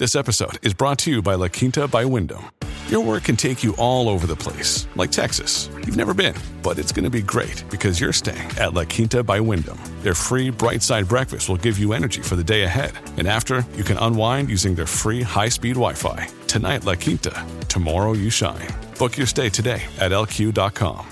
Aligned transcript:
This 0.00 0.16
episode 0.16 0.66
is 0.66 0.72
brought 0.72 0.96
to 1.00 1.10
you 1.10 1.20
by 1.20 1.34
La 1.34 1.48
Quinta 1.48 1.86
by 1.86 2.06
Wyndham. 2.06 2.50
Your 2.88 3.04
work 3.04 3.24
can 3.24 3.36
take 3.36 3.62
you 3.62 3.76
all 3.76 4.08
over 4.08 4.26
the 4.26 4.34
place, 4.34 4.88
like 4.96 5.12
Texas. 5.12 5.68
You've 5.76 5.98
never 5.98 6.14
been, 6.14 6.34
but 6.62 6.78
it's 6.78 6.90
going 6.90 7.04
to 7.04 7.10
be 7.10 7.20
great 7.20 7.62
because 7.68 8.00
you're 8.00 8.10
staying 8.10 8.48
at 8.58 8.72
La 8.72 8.84
Quinta 8.84 9.22
by 9.22 9.40
Wyndham. 9.40 9.78
Their 10.00 10.14
free 10.14 10.48
bright 10.48 10.80
side 10.82 11.06
breakfast 11.06 11.50
will 11.50 11.58
give 11.58 11.78
you 11.78 11.92
energy 11.92 12.22
for 12.22 12.34
the 12.34 12.42
day 12.42 12.62
ahead. 12.62 12.92
And 13.18 13.28
after, 13.28 13.62
you 13.76 13.84
can 13.84 13.98
unwind 13.98 14.48
using 14.48 14.74
their 14.74 14.86
free 14.86 15.20
high 15.20 15.50
speed 15.50 15.74
Wi 15.74 15.92
Fi. 15.92 16.28
Tonight, 16.46 16.86
La 16.86 16.94
Quinta. 16.94 17.46
Tomorrow, 17.68 18.14
you 18.14 18.30
shine. 18.30 18.68
Book 18.98 19.18
your 19.18 19.26
stay 19.26 19.50
today 19.50 19.82
at 19.98 20.12
lq.com. 20.12 21.06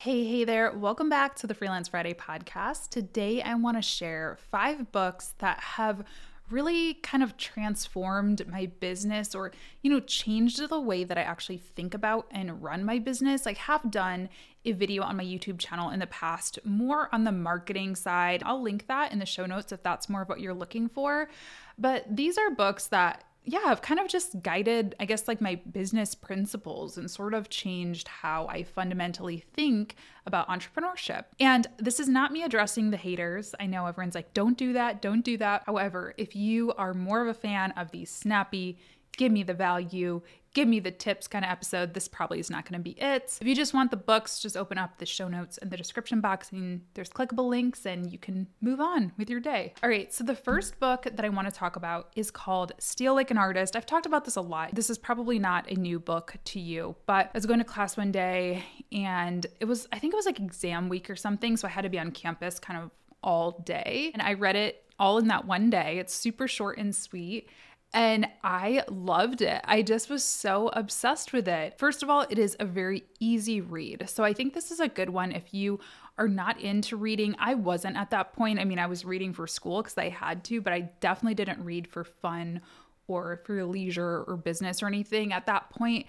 Hey, 0.00 0.24
hey 0.24 0.44
there. 0.44 0.70
Welcome 0.72 1.08
back 1.08 1.36
to 1.36 1.46
the 1.46 1.54
Freelance 1.54 1.88
Friday 1.88 2.12
podcast. 2.12 2.90
Today, 2.90 3.40
I 3.40 3.54
want 3.54 3.78
to 3.78 3.82
share 3.82 4.36
five 4.50 4.92
books 4.92 5.32
that 5.38 5.60
have 5.60 6.04
really 6.50 6.94
kind 6.94 7.22
of 7.22 7.36
transformed 7.36 8.46
my 8.48 8.66
business 8.80 9.34
or, 9.34 9.52
you 9.82 9.90
know, 9.90 10.00
changed 10.00 10.68
the 10.68 10.80
way 10.80 11.04
that 11.04 11.16
I 11.16 11.22
actually 11.22 11.58
think 11.58 11.94
about 11.94 12.26
and 12.30 12.62
run 12.62 12.84
my 12.84 12.98
business. 12.98 13.46
I 13.46 13.54
have 13.54 13.90
done 13.90 14.28
a 14.64 14.72
video 14.72 15.02
on 15.02 15.16
my 15.16 15.24
YouTube 15.24 15.58
channel 15.58 15.90
in 15.90 16.00
the 16.00 16.06
past, 16.06 16.58
more 16.64 17.08
on 17.12 17.24
the 17.24 17.32
marketing 17.32 17.96
side. 17.96 18.42
I'll 18.44 18.62
link 18.62 18.86
that 18.88 19.12
in 19.12 19.18
the 19.18 19.26
show 19.26 19.46
notes 19.46 19.72
if 19.72 19.82
that's 19.82 20.08
more 20.08 20.22
of 20.22 20.28
what 20.28 20.40
you're 20.40 20.54
looking 20.54 20.88
for. 20.88 21.30
But 21.78 22.04
these 22.14 22.36
are 22.36 22.50
books 22.50 22.88
that 22.88 23.24
yeah, 23.44 23.62
I've 23.66 23.80
kind 23.80 23.98
of 23.98 24.08
just 24.08 24.42
guided, 24.42 24.94
I 25.00 25.06
guess, 25.06 25.26
like 25.26 25.40
my 25.40 25.56
business 25.72 26.14
principles 26.14 26.98
and 26.98 27.10
sort 27.10 27.32
of 27.32 27.48
changed 27.48 28.06
how 28.06 28.46
I 28.48 28.62
fundamentally 28.62 29.44
think 29.54 29.96
about 30.26 30.48
entrepreneurship. 30.48 31.24
And 31.40 31.66
this 31.78 32.00
is 32.00 32.08
not 32.08 32.32
me 32.32 32.42
addressing 32.42 32.90
the 32.90 32.98
haters. 32.98 33.54
I 33.58 33.66
know 33.66 33.86
everyone's 33.86 34.14
like, 34.14 34.34
don't 34.34 34.58
do 34.58 34.74
that, 34.74 35.00
don't 35.00 35.24
do 35.24 35.38
that. 35.38 35.62
However, 35.64 36.14
if 36.18 36.36
you 36.36 36.72
are 36.74 36.92
more 36.92 37.22
of 37.22 37.28
a 37.28 37.34
fan 37.34 37.72
of 37.72 37.90
these 37.90 38.10
snappy, 38.10 38.78
give 39.16 39.32
me 39.32 39.42
the 39.42 39.54
value, 39.54 40.20
give 40.52 40.66
me 40.66 40.80
the 40.80 40.90
tips 40.90 41.28
kind 41.28 41.44
of 41.44 41.50
episode, 41.50 41.94
this 41.94 42.08
probably 42.08 42.40
is 42.40 42.50
not 42.50 42.64
going 42.68 42.78
to 42.78 42.82
be 42.82 43.00
it. 43.00 43.38
If 43.40 43.46
you 43.46 43.54
just 43.54 43.72
want 43.72 43.90
the 43.90 43.96
books, 43.96 44.40
just 44.40 44.56
open 44.56 44.78
up 44.78 44.98
the 44.98 45.06
show 45.06 45.28
notes 45.28 45.58
in 45.58 45.68
the 45.68 45.76
description 45.76 46.20
box 46.20 46.50
and 46.50 46.82
there's 46.94 47.10
clickable 47.10 47.48
links 47.48 47.86
and 47.86 48.10
you 48.10 48.18
can 48.18 48.48
move 48.60 48.80
on 48.80 49.12
with 49.16 49.30
your 49.30 49.40
day. 49.40 49.74
All 49.82 49.88
right, 49.88 50.12
so 50.12 50.24
the 50.24 50.34
first 50.34 50.80
book 50.80 51.04
that 51.04 51.24
I 51.24 51.28
want 51.28 51.48
to 51.48 51.54
talk 51.54 51.76
about 51.76 52.10
is 52.16 52.30
called 52.30 52.72
Steal 52.78 53.14
Like 53.14 53.30
an 53.30 53.38
Artist. 53.38 53.76
I've 53.76 53.86
talked 53.86 54.06
about 54.06 54.24
this 54.24 54.36
a 54.36 54.40
lot. 54.40 54.74
This 54.74 54.90
is 54.90 54.98
probably 54.98 55.38
not 55.38 55.70
a 55.70 55.74
new 55.74 56.00
book 56.00 56.34
to 56.46 56.60
you, 56.60 56.96
but 57.06 57.26
I 57.26 57.30
was 57.34 57.46
going 57.46 57.60
to 57.60 57.64
class 57.64 57.96
one 57.96 58.10
day 58.10 58.64
and 58.90 59.46
it 59.60 59.66
was, 59.66 59.86
I 59.92 59.98
think 59.98 60.14
it 60.14 60.16
was 60.16 60.26
like 60.26 60.40
exam 60.40 60.88
week 60.88 61.08
or 61.08 61.16
something. 61.16 61.56
So 61.56 61.68
I 61.68 61.70
had 61.70 61.82
to 61.82 61.88
be 61.88 61.98
on 61.98 62.10
campus 62.10 62.58
kind 62.58 62.82
of 62.82 62.90
all 63.22 63.62
day. 63.64 64.10
And 64.12 64.22
I 64.22 64.34
read 64.34 64.56
it 64.56 64.84
all 64.98 65.18
in 65.18 65.28
that 65.28 65.46
one 65.46 65.70
day. 65.70 65.98
It's 65.98 66.14
super 66.14 66.48
short 66.48 66.78
and 66.78 66.94
sweet. 66.94 67.48
And 67.92 68.28
I 68.44 68.84
loved 68.88 69.42
it. 69.42 69.60
I 69.64 69.82
just 69.82 70.08
was 70.08 70.22
so 70.22 70.68
obsessed 70.74 71.32
with 71.32 71.48
it. 71.48 71.76
First 71.76 72.04
of 72.04 72.10
all, 72.10 72.24
it 72.30 72.38
is 72.38 72.56
a 72.60 72.64
very 72.64 73.04
easy 73.18 73.60
read. 73.60 74.08
So 74.08 74.22
I 74.22 74.32
think 74.32 74.54
this 74.54 74.70
is 74.70 74.78
a 74.78 74.86
good 74.88 75.10
one 75.10 75.32
if 75.32 75.52
you 75.52 75.80
are 76.16 76.28
not 76.28 76.60
into 76.60 76.96
reading. 76.96 77.34
I 77.38 77.54
wasn't 77.54 77.96
at 77.96 78.10
that 78.10 78.32
point. 78.32 78.60
I 78.60 78.64
mean, 78.64 78.78
I 78.78 78.86
was 78.86 79.04
reading 79.04 79.32
for 79.32 79.48
school 79.48 79.82
because 79.82 79.98
I 79.98 80.08
had 80.08 80.44
to, 80.44 80.60
but 80.60 80.72
I 80.72 80.90
definitely 81.00 81.34
didn't 81.34 81.64
read 81.64 81.88
for 81.88 82.04
fun 82.04 82.60
or 83.08 83.40
for 83.44 83.64
leisure 83.64 84.22
or 84.22 84.36
business 84.36 84.82
or 84.82 84.86
anything 84.86 85.32
at 85.32 85.46
that 85.46 85.70
point. 85.70 86.06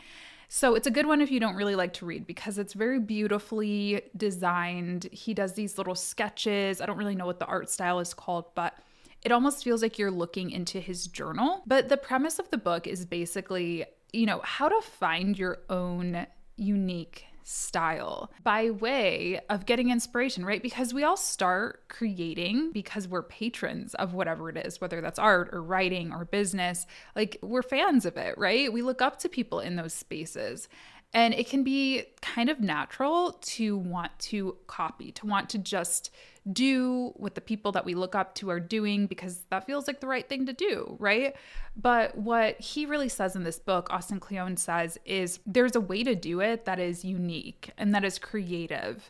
So 0.50 0.76
it's 0.76 0.86
a 0.86 0.92
good 0.92 1.08
one 1.08 1.22
if 1.22 1.32
you 1.32 1.40
don't 1.40 1.56
really 1.56 1.76
like 1.76 1.94
to 1.94 2.06
read 2.06 2.28
because 2.28 2.58
it's 2.58 2.74
very 2.74 3.00
beautifully 3.00 4.02
designed. 4.16 5.08
He 5.12 5.34
does 5.34 5.54
these 5.54 5.78
little 5.78 5.96
sketches. 5.96 6.82
I 6.82 6.86
don't 6.86 6.98
really 6.98 7.16
know 7.16 7.26
what 7.26 7.40
the 7.40 7.46
art 7.46 7.70
style 7.70 8.00
is 8.00 8.14
called, 8.14 8.54
but 8.54 8.76
it 9.24 9.32
almost 9.32 9.64
feels 9.64 9.82
like 9.82 10.00
you're 10.00 10.12
looking 10.12 10.52
into 10.52 10.80
his 10.80 11.08
journal. 11.08 11.64
But 11.68 11.90
the 11.90 11.98
premise 11.98 12.40
of 12.40 12.50
the 12.50 12.58
book 12.58 12.88
is 12.88 13.06
basically, 13.06 13.86
you 14.12 14.26
know, 14.26 14.42
how 14.44 14.70
to 14.70 14.82
find 14.82 15.38
your 15.38 15.60
own 15.70 16.28
unique 16.58 17.26
style 17.44 18.32
by 18.44 18.70
way 18.70 19.40
of 19.50 19.66
getting 19.66 19.90
inspiration, 19.90 20.46
right? 20.46 20.62
Because 20.62 20.94
we 20.94 21.04
all 21.04 21.18
start 21.18 21.88
creating 21.90 22.72
because 22.72 23.08
we're 23.08 23.24
patrons 23.24 23.94
of 23.96 24.14
whatever 24.14 24.50
it 24.50 24.58
is, 24.58 24.80
whether 24.80 25.02
that's 25.02 25.20
art 25.20 25.50
or 25.52 25.62
writing 25.62 26.14
or 26.14 26.26
business. 26.26 26.86
Like 27.16 27.38
we're 27.42 27.64
fans 27.64 28.06
of 28.06 28.18
it, 28.18 28.38
right? 28.38 28.72
We 28.72 28.82
look 28.82 29.02
up 29.02 29.20
to 29.20 29.30
people 29.30 29.60
in 29.60 29.76
those 29.76 29.94
spaces. 29.94 30.70
And 31.14 31.34
it 31.34 31.50
can 31.50 31.64
be 31.64 32.06
kind 32.22 32.50
of 32.50 32.62
natural 32.62 33.34
to 33.42 33.78
want 33.78 34.18
to 34.20 34.56
copy, 34.68 35.12
to 35.14 35.26
want 35.26 35.50
to 35.50 35.58
just 35.58 36.10
do 36.52 37.12
what 37.18 37.36
the 37.36 37.42
people 37.42 37.72
that 37.74 37.86
we 37.86 37.94
look 37.94 38.16
up 38.16 38.34
to 38.36 38.50
are 38.50 38.60
doing 38.60 39.08
because 39.08 39.44
that 39.50 39.66
feels 39.66 39.88
like 39.88 40.00
the 40.00 40.08
right 40.08 40.28
thing 40.28 40.46
to 40.46 40.54
do, 40.54 40.96
right? 41.00 41.36
But 41.76 42.18
what 42.18 42.60
he 42.60 42.86
really 42.86 43.10
says 43.10 43.36
in 43.36 43.44
this 43.44 43.60
book, 43.60 43.92
Austin 43.92 44.20
Kleon 44.20 44.58
says, 44.58 44.98
is 45.06 45.40
there's 45.46 45.76
a 45.76 45.82
way 45.82 46.04
to 46.04 46.16
do 46.16 46.40
it 46.40 46.66
that 46.66 46.80
is 46.80 47.04
unique 47.04 47.72
and 47.78 47.94
that 47.94 48.06
is 48.06 48.18
creative 48.18 49.10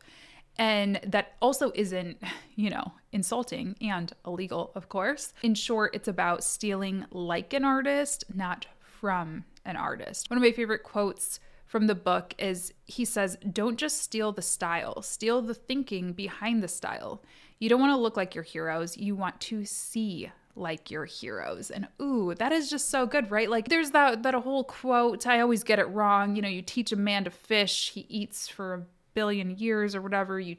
and 0.57 0.99
that 1.05 1.33
also 1.41 1.71
isn't, 1.75 2.17
you 2.55 2.69
know, 2.69 2.91
insulting 3.11 3.75
and 3.81 4.11
illegal, 4.25 4.71
of 4.75 4.89
course. 4.89 5.33
In 5.41 5.55
short, 5.55 5.95
it's 5.95 6.07
about 6.07 6.43
stealing 6.43 7.05
like 7.11 7.53
an 7.53 7.63
artist, 7.63 8.25
not 8.33 8.67
from 8.81 9.45
an 9.65 9.75
artist. 9.75 10.29
One 10.29 10.37
of 10.37 10.43
my 10.43 10.51
favorite 10.51 10.83
quotes 10.83 11.39
from 11.71 11.87
the 11.87 11.95
book 11.95 12.35
is 12.37 12.73
he 12.83 13.05
says, 13.05 13.37
Don't 13.49 13.77
just 13.77 14.01
steal 14.01 14.33
the 14.33 14.41
style, 14.41 15.01
steal 15.01 15.41
the 15.41 15.53
thinking 15.53 16.11
behind 16.11 16.61
the 16.61 16.67
style. 16.67 17.23
You 17.59 17.69
don't 17.69 17.79
want 17.79 17.93
to 17.93 18.01
look 18.01 18.17
like 18.17 18.35
your 18.35 18.43
heroes, 18.43 18.97
you 18.97 19.15
want 19.15 19.39
to 19.41 19.63
see 19.63 20.29
like 20.53 20.91
your 20.91 21.05
heroes. 21.05 21.71
And 21.71 21.87
ooh, 22.01 22.35
that 22.35 22.51
is 22.51 22.69
just 22.69 22.89
so 22.89 23.05
good, 23.05 23.31
right? 23.31 23.49
Like 23.49 23.69
there's 23.69 23.91
that 23.91 24.23
that 24.23 24.33
whole 24.33 24.65
quote, 24.65 25.25
I 25.25 25.39
always 25.39 25.63
get 25.63 25.79
it 25.79 25.85
wrong, 25.85 26.35
you 26.35 26.41
know, 26.41 26.49
you 26.49 26.61
teach 26.61 26.91
a 26.91 26.97
man 26.97 27.23
to 27.23 27.31
fish, 27.31 27.91
he 27.91 28.05
eats 28.09 28.49
for 28.49 28.73
a 28.73 28.83
billion 29.13 29.51
years 29.51 29.95
or 29.95 30.01
whatever. 30.01 30.41
You 30.41 30.57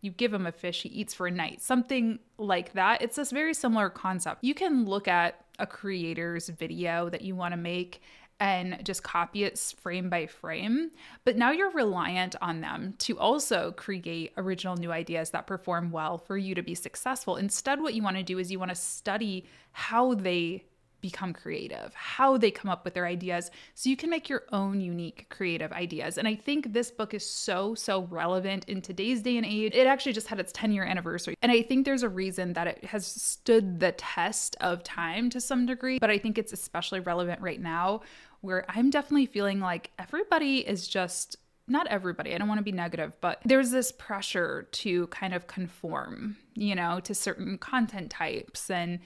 you 0.00 0.12
give 0.12 0.32
him 0.32 0.46
a 0.46 0.52
fish, 0.52 0.82
he 0.82 0.88
eats 0.88 1.12
for 1.12 1.26
a 1.26 1.30
night. 1.30 1.60
Something 1.60 2.20
like 2.38 2.72
that. 2.72 3.02
It's 3.02 3.16
this 3.16 3.30
very 3.30 3.52
similar 3.52 3.90
concept. 3.90 4.42
You 4.42 4.54
can 4.54 4.86
look 4.86 5.08
at 5.08 5.44
a 5.58 5.66
creator's 5.66 6.48
video 6.48 7.10
that 7.10 7.20
you 7.20 7.36
want 7.36 7.52
to 7.52 7.56
make 7.58 8.00
and 8.40 8.84
just 8.84 9.02
copy 9.02 9.44
it 9.44 9.58
frame 9.80 10.10
by 10.10 10.26
frame. 10.26 10.90
But 11.24 11.36
now 11.36 11.50
you're 11.52 11.70
reliant 11.70 12.34
on 12.42 12.60
them 12.60 12.94
to 12.98 13.18
also 13.18 13.72
create 13.72 14.32
original 14.36 14.76
new 14.76 14.92
ideas 14.92 15.30
that 15.30 15.46
perform 15.46 15.90
well 15.90 16.18
for 16.18 16.36
you 16.36 16.54
to 16.54 16.62
be 16.62 16.74
successful. 16.74 17.36
Instead, 17.36 17.80
what 17.80 17.94
you 17.94 18.02
want 18.02 18.16
to 18.16 18.22
do 18.22 18.38
is 18.38 18.50
you 18.50 18.58
want 18.58 18.70
to 18.70 18.74
study 18.74 19.46
how 19.72 20.14
they 20.14 20.64
become 21.04 21.34
creative, 21.34 21.92
how 21.92 22.38
they 22.38 22.50
come 22.50 22.70
up 22.70 22.82
with 22.82 22.94
their 22.94 23.04
ideas, 23.04 23.50
so 23.74 23.90
you 23.90 23.96
can 23.96 24.08
make 24.08 24.26
your 24.26 24.44
own 24.52 24.80
unique 24.80 25.26
creative 25.28 25.70
ideas. 25.70 26.16
And 26.16 26.26
I 26.26 26.34
think 26.34 26.72
this 26.72 26.90
book 26.90 27.12
is 27.12 27.28
so, 27.28 27.74
so 27.74 28.04
relevant 28.04 28.64
in 28.68 28.80
today's 28.80 29.20
day 29.20 29.36
and 29.36 29.44
age. 29.44 29.74
It 29.74 29.86
actually 29.86 30.14
just 30.14 30.28
had 30.28 30.40
its 30.40 30.50
10 30.52 30.72
year 30.72 30.84
anniversary. 30.84 31.36
And 31.42 31.52
I 31.52 31.60
think 31.60 31.84
there's 31.84 32.02
a 32.02 32.08
reason 32.08 32.54
that 32.54 32.66
it 32.66 32.84
has 32.86 33.06
stood 33.06 33.80
the 33.80 33.92
test 33.92 34.56
of 34.62 34.82
time 34.82 35.28
to 35.28 35.42
some 35.42 35.66
degree, 35.66 35.98
but 35.98 36.08
I 36.08 36.16
think 36.16 36.38
it's 36.38 36.54
especially 36.54 37.00
relevant 37.00 37.42
right 37.42 37.60
now 37.60 38.00
where 38.40 38.64
I'm 38.70 38.88
definitely 38.88 39.26
feeling 39.26 39.60
like 39.60 39.90
everybody 39.98 40.60
is 40.66 40.88
just 40.88 41.36
not 41.66 41.86
everybody, 41.88 42.34
I 42.34 42.38
don't 42.38 42.48
want 42.48 42.58
to 42.60 42.64
be 42.64 42.72
negative, 42.72 43.12
but 43.20 43.40
there's 43.44 43.70
this 43.70 43.92
pressure 43.92 44.68
to 44.70 45.06
kind 45.08 45.34
of 45.34 45.46
conform, 45.48 46.36
you 46.54 46.74
know, 46.74 47.00
to 47.00 47.14
certain 47.14 47.58
content 47.58 48.10
types 48.10 48.70
and 48.70 49.00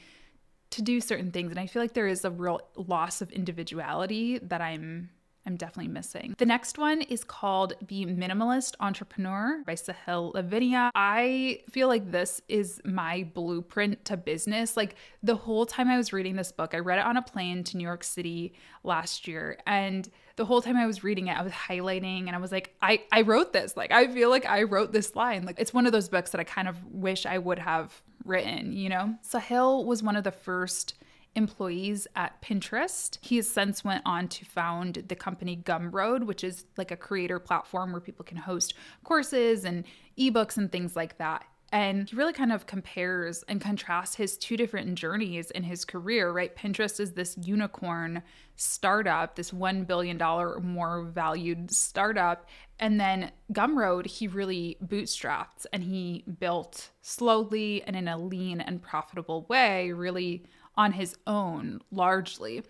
to 0.70 0.82
do 0.82 1.00
certain 1.00 1.30
things. 1.30 1.50
And 1.50 1.60
I 1.60 1.66
feel 1.66 1.82
like 1.82 1.94
there 1.94 2.08
is 2.08 2.24
a 2.24 2.30
real 2.30 2.60
loss 2.76 3.20
of 3.20 3.30
individuality 3.32 4.38
that 4.38 4.60
I'm 4.60 5.10
I'm 5.48 5.56
definitely 5.56 5.90
missing. 5.90 6.34
The 6.36 6.44
next 6.44 6.76
one 6.76 7.00
is 7.00 7.24
called 7.24 7.72
The 7.86 8.04
Minimalist 8.04 8.74
Entrepreneur 8.80 9.62
by 9.64 9.76
Sahil 9.76 10.34
Lavingia. 10.34 10.90
I 10.94 11.62
feel 11.70 11.88
like 11.88 12.10
this 12.10 12.42
is 12.48 12.82
my 12.84 13.26
blueprint 13.32 14.04
to 14.04 14.18
business. 14.18 14.76
Like 14.76 14.96
the 15.22 15.36
whole 15.36 15.64
time 15.64 15.88
I 15.88 15.96
was 15.96 16.12
reading 16.12 16.36
this 16.36 16.52
book, 16.52 16.74
I 16.74 16.80
read 16.80 16.98
it 16.98 17.06
on 17.06 17.16
a 17.16 17.22
plane 17.22 17.64
to 17.64 17.78
New 17.78 17.84
York 17.84 18.04
City 18.04 18.52
last 18.84 19.26
year. 19.26 19.56
And 19.66 20.06
the 20.36 20.44
whole 20.44 20.60
time 20.60 20.76
I 20.76 20.86
was 20.86 21.02
reading 21.02 21.28
it, 21.28 21.38
I 21.38 21.42
was 21.42 21.52
highlighting 21.52 22.26
and 22.26 22.36
I 22.36 22.38
was 22.38 22.52
like, 22.52 22.74
I, 22.82 23.04
I 23.10 23.22
wrote 23.22 23.54
this. 23.54 23.74
Like, 23.74 23.90
I 23.90 24.06
feel 24.06 24.28
like 24.28 24.44
I 24.44 24.64
wrote 24.64 24.92
this 24.92 25.16
line. 25.16 25.46
Like, 25.46 25.58
it's 25.58 25.72
one 25.72 25.86
of 25.86 25.92
those 25.92 26.10
books 26.10 26.30
that 26.32 26.40
I 26.42 26.44
kind 26.44 26.68
of 26.68 26.84
wish 26.92 27.24
I 27.24 27.38
would 27.38 27.58
have 27.58 28.02
written, 28.28 28.72
you 28.72 28.88
know? 28.88 29.14
Sahil 29.28 29.84
was 29.84 30.02
one 30.02 30.16
of 30.16 30.24
the 30.24 30.30
first 30.30 30.94
employees 31.34 32.06
at 32.14 32.40
Pinterest. 32.42 33.18
He 33.20 33.36
has 33.36 33.48
since 33.48 33.84
went 33.84 34.02
on 34.04 34.28
to 34.28 34.44
found 34.44 35.04
the 35.08 35.16
company 35.16 35.56
Gumroad, 35.56 36.24
which 36.24 36.44
is 36.44 36.66
like 36.76 36.90
a 36.90 36.96
creator 36.96 37.38
platform 37.38 37.92
where 37.92 38.00
people 38.00 38.24
can 38.24 38.38
host 38.38 38.74
courses 39.04 39.64
and 39.64 39.84
ebooks 40.18 40.56
and 40.56 40.70
things 40.70 40.96
like 40.96 41.18
that. 41.18 41.44
And 41.70 42.08
he 42.08 42.16
really 42.16 42.32
kind 42.32 42.50
of 42.50 42.66
compares 42.66 43.42
and 43.42 43.60
contrasts 43.60 44.14
his 44.14 44.38
two 44.38 44.56
different 44.56 44.94
journeys 44.94 45.50
in 45.50 45.64
his 45.64 45.84
career, 45.84 46.32
right? 46.32 46.54
Pinterest 46.56 46.98
is 46.98 47.12
this 47.12 47.36
unicorn 47.36 48.22
startup, 48.56 49.36
this 49.36 49.50
$1 49.50 49.86
billion 49.86 50.20
or 50.22 50.60
more 50.60 51.02
valued 51.02 51.70
startup. 51.70 52.46
And 52.80 52.98
then 52.98 53.32
Gumroad, 53.52 54.06
he 54.06 54.28
really 54.28 54.78
bootstrapped 54.84 55.66
and 55.72 55.82
he 55.84 56.24
built 56.40 56.88
slowly 57.02 57.82
and 57.82 57.94
in 57.94 58.08
a 58.08 58.16
lean 58.16 58.60
and 58.60 58.80
profitable 58.80 59.44
way, 59.48 59.92
really 59.92 60.44
on 60.78 60.92
his 60.92 61.16
own 61.26 61.82
largely. 61.90 62.62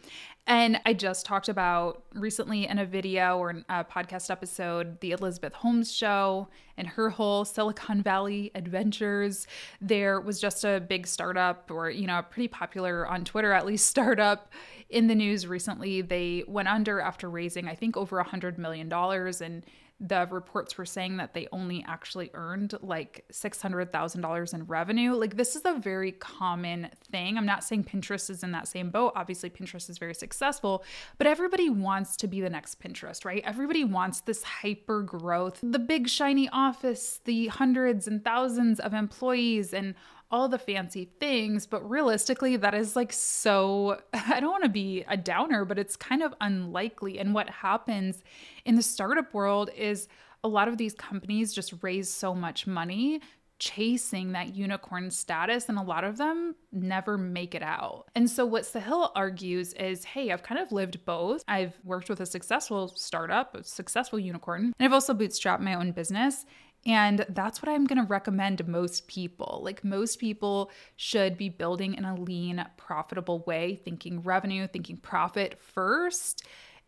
And 0.47 0.81
I 0.87 0.95
just 0.95 1.27
talked 1.27 1.51
about 1.51 2.05
recently 2.15 2.67
in 2.67 2.79
a 2.79 2.87
video 2.87 3.37
or 3.37 3.51
a 3.69 3.85
podcast 3.85 4.31
episode 4.31 4.99
the 5.01 5.13
Elizabeth 5.13 5.53
Holmes 5.53 5.93
show 5.95 6.49
and 6.79 6.87
her 6.87 7.11
whole 7.11 7.45
Silicon 7.45 8.03
Valley 8.03 8.51
adventures. 8.55 9.47
There 9.83 10.23
was 10.23 10.41
just 10.41 10.65
a 10.65 10.81
big 10.81 11.07
startup, 11.07 11.71
or, 11.71 11.91
you 11.91 12.07
know, 12.07 12.21
a 12.21 12.23
pretty 12.23 12.49
popular 12.49 13.07
on 13.07 13.27
Twitter, 13.27 13.53
at 13.53 13.67
least, 13.67 13.87
startup 13.99 14.51
in 14.89 15.07
the 15.07 15.15
news 15.15 15.47
recently. 15.47 16.01
They 16.01 16.45
went 16.49 16.69
under 16.69 17.03
after 17.03 17.29
raising, 17.29 17.69
I 17.69 17.75
think, 17.75 17.99
over 17.99 18.19
a 18.19 18.25
$100 18.25 18.57
million. 18.57 18.91
And 18.91 19.67
the 20.01 20.29
reports 20.31 20.79
were 20.79 20.87
saying 20.87 21.17
that 21.17 21.35
they 21.35 21.49
only 21.51 21.85
actually 21.89 22.31
earned 22.35 22.75
like 22.83 23.25
$600,000 23.33 24.55
in 24.55 24.65
revenue. 24.67 25.15
Like, 25.15 25.37
this 25.37 25.57
is 25.57 25.63
a 25.65 25.75
very 25.75 26.13
common 26.13 26.91
thing. 27.11 27.37
I'm 27.37 27.47
not 27.47 27.65
saying 27.65 27.85
Pinterest 27.85 28.31
is 28.31 28.45
in 28.45 28.53
that 28.53 28.69
same 28.69 28.91
boat. 28.91 29.13
Obviously, 29.17 29.51
Pinterest 29.51 29.91
is 29.91 29.99
very 29.99 30.15
successful, 30.15 30.85
but 31.19 31.27
everybody 31.27 31.69
wants 31.69 32.17
to 32.19 32.29
be 32.29 32.41
the 32.41 32.51
next 32.51 32.81
Pinterest, 32.81 33.25
right? 33.25 33.43
Everybody 33.45 33.83
wants 33.83 34.21
this 34.21 34.45
hyper 34.45 35.03
growth, 35.03 35.59
the 35.63 35.81
big 35.81 36.09
shiny 36.09 36.49
office, 36.51 37.21
the 37.25 37.49
hundreds 37.49 38.07
and 38.07 38.25
thousands 38.25 38.79
of 38.79 38.95
employees, 38.95 39.75
and 39.75 39.97
all 40.31 40.49
the 40.49 40.59
fancy 40.59 41.09
things, 41.19 41.67
but 41.67 41.89
realistically, 41.89 42.57
that 42.57 42.75
is 42.75 42.97
like 42.97 43.13
so. 43.13 44.01
I 44.13 44.41
don't 44.41 44.51
want 44.51 44.65
to 44.65 44.71
be 44.71 45.05
a 45.09 45.17
downer, 45.17 45.65
but 45.65 45.79
it's 45.79 45.97
kind 45.97 46.23
of 46.23 46.35
unlikely. 46.41 47.19
And 47.19 47.35
what 47.35 47.49
happens 47.49 48.23
in 48.65 48.77
the 48.77 48.83
startup 48.83 49.33
world 49.33 49.71
is 49.77 50.09
a 50.45 50.49
lot 50.49 50.69
of 50.69 50.77
these 50.77 50.95
companies 50.95 51.53
just 51.53 51.75
raise 51.83 52.09
so 52.09 52.35
much 52.35 52.67
money 52.67 53.21
chasing 53.59 54.33
that 54.33 54.55
unicorn 54.55 55.11
status, 55.11 55.69
and 55.69 55.79
a 55.79 55.83
lot 55.83 56.05
of 56.05 56.17
them 56.17 56.55
never 56.73 57.19
make 57.19 57.55
it 57.55 57.63
out. 57.63 58.07
And 58.15 58.31
so, 58.31 58.47
what 58.47 58.63
Sahil 58.65 59.11
argues 59.15 59.73
is 59.75 60.05
hey, 60.05 60.31
I've 60.31 60.43
kind 60.43 60.61
of 60.61 60.73
lived 60.73 61.05
both. 61.05 61.43
I've 61.49 61.79
worked 61.85 62.09
with 62.09 62.21
a 62.21 62.27
successful 62.27 62.89
startup, 62.89 63.57
a 63.57 63.65
successful 63.65 64.19
unicorn, 64.19 64.73
and 64.79 64.87
I've 64.87 64.93
also 64.93 65.15
bootstrapped 65.15 65.61
my 65.61 65.75
own 65.75 65.93
business. 65.93 66.47
And 66.87 67.27
that's 67.29 67.61
what 67.61 67.69
I'm 67.69 67.85
going 67.85 67.99
to 67.99 68.09
recommend 68.09 68.59
to 68.59 68.65
most 68.65 69.09
people. 69.09 69.61
Like, 69.63 69.85
most 69.85 70.19
people 70.19 70.71
should 70.97 71.37
be 71.37 71.49
building 71.49 71.95
in 71.95 72.05
a 72.05 72.15
lean, 72.15 72.65
profitable 72.77 73.41
way, 73.41 73.81
thinking 73.85 74.23
revenue, 74.23 74.67
thinking 74.67 74.97
profit 74.97 75.59
first, 75.61 76.47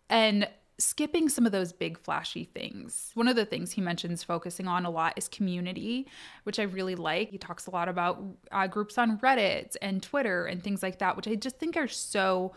and 0.09 0.49
skipping 0.79 1.29
some 1.29 1.45
of 1.45 1.53
those 1.53 1.73
big 1.73 1.99
flashy 1.99 2.45
things. 2.45 3.11
One 3.15 3.29
of 3.29 3.37
the 3.37 3.45
things 3.45 3.73
he 3.73 3.83
mentions 3.83 4.25
focusing 4.25 4.67
on 4.67 4.87
a 4.87 4.91
lot 4.91 5.15
is 5.17 5.29
community, 5.29 6.09
which 6.45 6.59
I 6.59 6.63
really 6.63 6.95
like. 6.95 7.31
He 7.31 7.39
talks 7.39 7.67
a 7.67 7.71
lot 7.71 7.89
about 7.89 8.25
uh, 8.51 8.67
groups 8.67 8.97
on 8.97 9.19
Reddit 9.19 9.77
and 9.83 10.03
Twitter 10.03 10.47
and 10.47 10.63
things 10.63 10.83
like 10.83 10.99
that, 11.01 11.17
which 11.17 11.29
I 11.29 11.35
just 11.35 11.59
think 11.59 11.77
are 11.77 11.89
so 11.89 12.55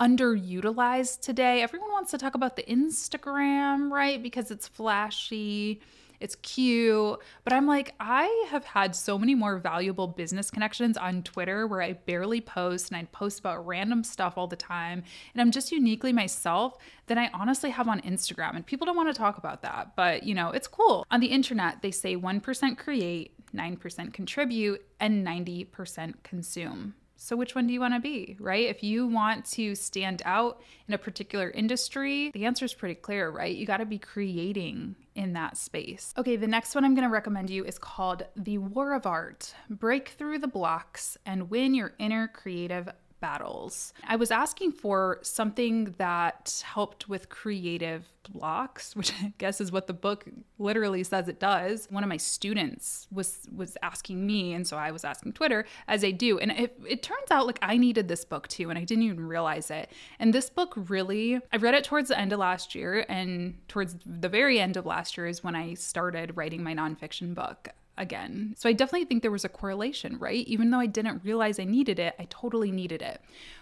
underutilized 0.00 1.20
today. 1.20 1.62
Everyone 1.62 1.90
wants 1.90 2.10
to 2.12 2.18
talk 2.18 2.34
about 2.34 2.56
the 2.56 2.62
Instagram, 2.62 3.90
right? 3.90 4.22
Because 4.22 4.50
it's 4.50 4.68
flashy 4.68 5.80
it's 6.24 6.36
cute. 6.36 7.18
But 7.44 7.52
I'm 7.52 7.66
like, 7.66 7.94
I 8.00 8.46
have 8.48 8.64
had 8.64 8.96
so 8.96 9.18
many 9.18 9.34
more 9.34 9.58
valuable 9.58 10.06
business 10.06 10.50
connections 10.50 10.96
on 10.96 11.22
Twitter 11.22 11.66
where 11.66 11.82
I 11.82 11.92
barely 11.92 12.40
post 12.40 12.90
and 12.90 12.96
I 12.96 13.04
post 13.12 13.40
about 13.40 13.66
random 13.66 14.02
stuff 14.02 14.38
all 14.38 14.46
the 14.46 14.56
time. 14.56 15.02
And 15.34 15.42
I'm 15.42 15.50
just 15.50 15.70
uniquely 15.70 16.14
myself 16.14 16.78
than 17.08 17.18
I 17.18 17.28
honestly 17.34 17.68
have 17.70 17.88
on 17.88 18.00
Instagram. 18.00 18.56
And 18.56 18.64
people 18.64 18.86
don't 18.86 18.96
want 18.96 19.14
to 19.14 19.18
talk 19.18 19.36
about 19.36 19.60
that, 19.62 19.94
but 19.96 20.22
you 20.22 20.34
know, 20.34 20.48
it's 20.48 20.66
cool. 20.66 21.06
On 21.10 21.20
the 21.20 21.26
internet, 21.26 21.82
they 21.82 21.90
say 21.90 22.16
1% 22.16 22.78
create, 22.78 23.32
9% 23.54 24.14
contribute, 24.14 24.82
and 24.98 25.26
90% 25.26 26.14
consume. 26.22 26.94
So, 27.24 27.36
which 27.36 27.54
one 27.54 27.66
do 27.66 27.72
you 27.72 27.80
want 27.80 27.94
to 27.94 28.00
be, 28.00 28.36
right? 28.38 28.68
If 28.68 28.82
you 28.82 29.06
want 29.06 29.46
to 29.52 29.74
stand 29.74 30.20
out 30.26 30.60
in 30.86 30.92
a 30.92 30.98
particular 30.98 31.48
industry, 31.48 32.30
the 32.34 32.44
answer 32.44 32.66
is 32.66 32.74
pretty 32.74 32.96
clear, 32.96 33.30
right? 33.30 33.56
You 33.56 33.64
got 33.64 33.78
to 33.78 33.86
be 33.86 33.98
creating 33.98 34.94
in 35.14 35.32
that 35.32 35.56
space. 35.56 36.12
Okay, 36.18 36.36
the 36.36 36.46
next 36.46 36.74
one 36.74 36.84
I'm 36.84 36.94
going 36.94 37.08
to 37.08 37.12
recommend 37.12 37.48
you 37.48 37.64
is 37.64 37.78
called 37.78 38.26
The 38.36 38.58
War 38.58 38.92
of 38.92 39.06
Art 39.06 39.54
Break 39.70 40.10
Through 40.10 40.40
the 40.40 40.48
Blocks 40.48 41.16
and 41.24 41.48
Win 41.48 41.72
Your 41.72 41.94
Inner 41.98 42.28
Creative 42.28 42.90
battles. 43.24 43.94
I 44.06 44.16
was 44.16 44.30
asking 44.30 44.72
for 44.72 45.18
something 45.22 45.94
that 45.96 46.62
helped 46.62 47.08
with 47.08 47.30
creative 47.30 48.04
blocks, 48.30 48.94
which 48.98 49.14
I 49.14 49.32
guess 49.38 49.62
is 49.62 49.72
what 49.72 49.86
the 49.86 49.94
book 49.94 50.26
literally 50.58 51.02
says 51.04 51.26
it 51.26 51.40
does. 51.40 51.86
One 51.90 52.02
of 52.02 52.10
my 52.10 52.18
students 52.18 53.08
was 53.10 53.48
was 53.56 53.78
asking 53.82 54.26
me, 54.26 54.52
and 54.52 54.66
so 54.66 54.76
I 54.76 54.90
was 54.90 55.04
asking 55.04 55.32
Twitter 55.32 55.64
as 55.88 56.04
I 56.04 56.10
do. 56.10 56.38
And 56.38 56.50
it, 56.52 56.78
it 56.86 57.02
turns 57.02 57.30
out 57.30 57.46
like 57.46 57.58
I 57.62 57.78
needed 57.78 58.08
this 58.08 58.26
book 58.26 58.46
too, 58.46 58.68
and 58.68 58.78
I 58.78 58.84
didn't 58.84 59.04
even 59.04 59.26
realize 59.26 59.70
it. 59.70 59.90
And 60.18 60.34
this 60.34 60.50
book 60.50 60.74
really, 60.76 61.40
I 61.50 61.56
read 61.56 61.72
it 61.72 61.84
towards 61.84 62.10
the 62.10 62.18
end 62.18 62.34
of 62.34 62.38
last 62.38 62.74
year, 62.74 63.06
and 63.08 63.56
towards 63.68 63.96
the 64.04 64.28
very 64.28 64.60
end 64.60 64.76
of 64.76 64.84
last 64.84 65.16
year 65.16 65.26
is 65.26 65.42
when 65.42 65.56
I 65.56 65.72
started 65.72 66.36
writing 66.36 66.62
my 66.62 66.74
nonfiction 66.74 67.34
book 67.34 67.70
again. 67.96 68.54
So 68.56 68.68
I 68.68 68.72
definitely 68.72 69.06
think 69.06 69.22
there 69.22 69.30
was 69.30 69.44
a 69.44 69.48
correlation, 69.48 70.18
right? 70.18 70.46
Even 70.46 70.70
though 70.70 70.80
I 70.80 70.86
didn't 70.86 71.24
realize 71.24 71.58
I 71.58 71.64
needed 71.64 71.98
it, 71.98 72.14
I 72.18 72.26
totally 72.30 72.70
needed 72.70 73.02
it. 73.02 73.20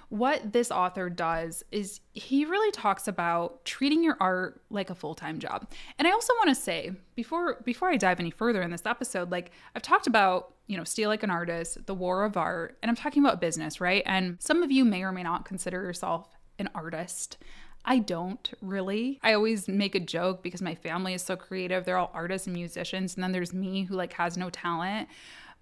What 0.09 0.53
this 0.53 0.71
author 0.71 1.09
does 1.09 1.65
is 1.73 2.01
he 2.13 2.45
really 2.45 2.71
talks 2.71 3.09
about 3.09 3.65
treating 3.65 4.05
your 4.05 4.19
art 4.21 4.63
like 4.69 4.91
a 4.91 4.95
full-time 4.95 5.39
job. 5.39 5.71
And 5.99 6.07
I 6.07 6.11
also 6.13 6.35
want 6.35 6.51
to 6.51 6.55
say 6.55 6.93
before 7.15 7.63
before 7.65 7.89
I 7.89 7.97
dive 7.97 8.21
any 8.21 8.31
further 8.31 8.61
in 8.61 8.71
this 8.71 8.85
episode, 8.85 9.31
like 9.31 9.53
I've 9.75 9.83
talked 9.83 10.07
about, 10.07 10.55
you 10.67 10.77
know, 10.77 10.85
Steal 10.85 11.09
Like 11.09 11.23
an 11.23 11.31
Artist, 11.31 11.87
The 11.87 11.95
War 11.95 12.25
of 12.25 12.37
Art, 12.37 12.77
and 12.83 12.91
I'm 12.91 12.97
talking 12.97 13.25
about 13.25 13.41
business, 13.41 13.81
right? 13.81 14.03
And 14.05 14.37
some 14.39 14.63
of 14.63 14.71
you 14.71 14.85
may 14.85 15.03
or 15.03 15.13
may 15.13 15.23
not 15.23 15.47
consider 15.47 15.83
yourself 15.83 16.37
an 16.59 16.69
artist. 16.75 17.39
I 17.85 17.99
don't 17.99 18.53
really. 18.61 19.19
I 19.23 19.33
always 19.33 19.67
make 19.67 19.95
a 19.95 20.01
joke 20.01 20.43
because 20.43 20.63
my 20.63 20.75
family 20.75 21.15
is 21.15 21.23
so 21.23 21.37
creative. 21.37 21.85
They're 21.85 21.99
all 21.99 22.11
artists 22.15 22.47
and 22.47 22.55
musicians. 22.55 23.15
And 23.15 23.25
then 23.25 23.33
there's 23.33 23.53
me 23.53 23.85
who 23.85 23.95
like 23.95 24.13
has 24.15 24.37
no 24.37 24.51
talent. 24.51 25.09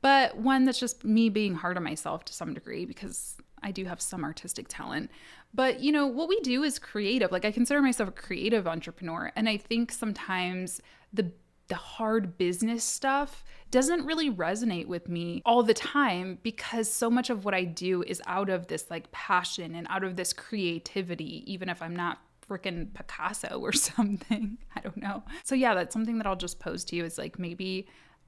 But 0.02 0.36
one 0.36 0.64
that's 0.64 0.80
just 0.80 1.04
me 1.04 1.28
being 1.28 1.54
hard 1.54 1.76
on 1.76 1.84
myself 1.84 2.24
to 2.26 2.32
some 2.32 2.54
degree 2.54 2.84
because 2.84 3.36
I 3.62 3.70
do 3.70 3.84
have 3.84 4.00
some 4.00 4.24
artistic 4.24 4.66
talent. 4.68 5.10
But 5.52 5.80
you 5.80 5.92
know, 5.92 6.06
what 6.06 6.28
we 6.28 6.40
do 6.40 6.62
is 6.62 6.78
creative. 6.78 7.32
Like 7.32 7.44
I 7.44 7.52
consider 7.52 7.82
myself 7.82 8.08
a 8.08 8.12
creative 8.12 8.66
entrepreneur. 8.66 9.32
And 9.34 9.48
I 9.48 9.56
think 9.56 9.92
sometimes 9.92 10.80
the 11.12 11.32
the 11.70 11.76
hard 11.76 12.36
business 12.36 12.84
stuff 12.84 13.44
doesn't 13.70 14.04
really 14.04 14.30
resonate 14.30 14.86
with 14.86 15.08
me 15.08 15.40
all 15.46 15.62
the 15.62 15.72
time 15.72 16.38
because 16.42 16.92
so 16.92 17.08
much 17.08 17.30
of 17.30 17.44
what 17.44 17.54
I 17.54 17.64
do 17.64 18.02
is 18.02 18.20
out 18.26 18.50
of 18.50 18.66
this 18.66 18.90
like 18.90 19.10
passion 19.12 19.76
and 19.76 19.86
out 19.88 20.02
of 20.02 20.16
this 20.16 20.32
creativity, 20.32 21.44
even 21.50 21.68
if 21.68 21.80
I'm 21.80 21.94
not 21.94 22.18
freaking 22.46 22.92
Picasso 22.92 23.60
or 23.60 23.72
something. 23.72 24.58
I 24.74 24.80
don't 24.80 24.96
know. 24.96 25.22
So, 25.44 25.54
yeah, 25.54 25.74
that's 25.74 25.92
something 25.92 26.18
that 26.18 26.26
I'll 26.26 26.36
just 26.36 26.58
pose 26.58 26.84
to 26.86 26.96
you 26.96 27.04
is 27.04 27.16
like 27.16 27.38
maybe 27.38 27.86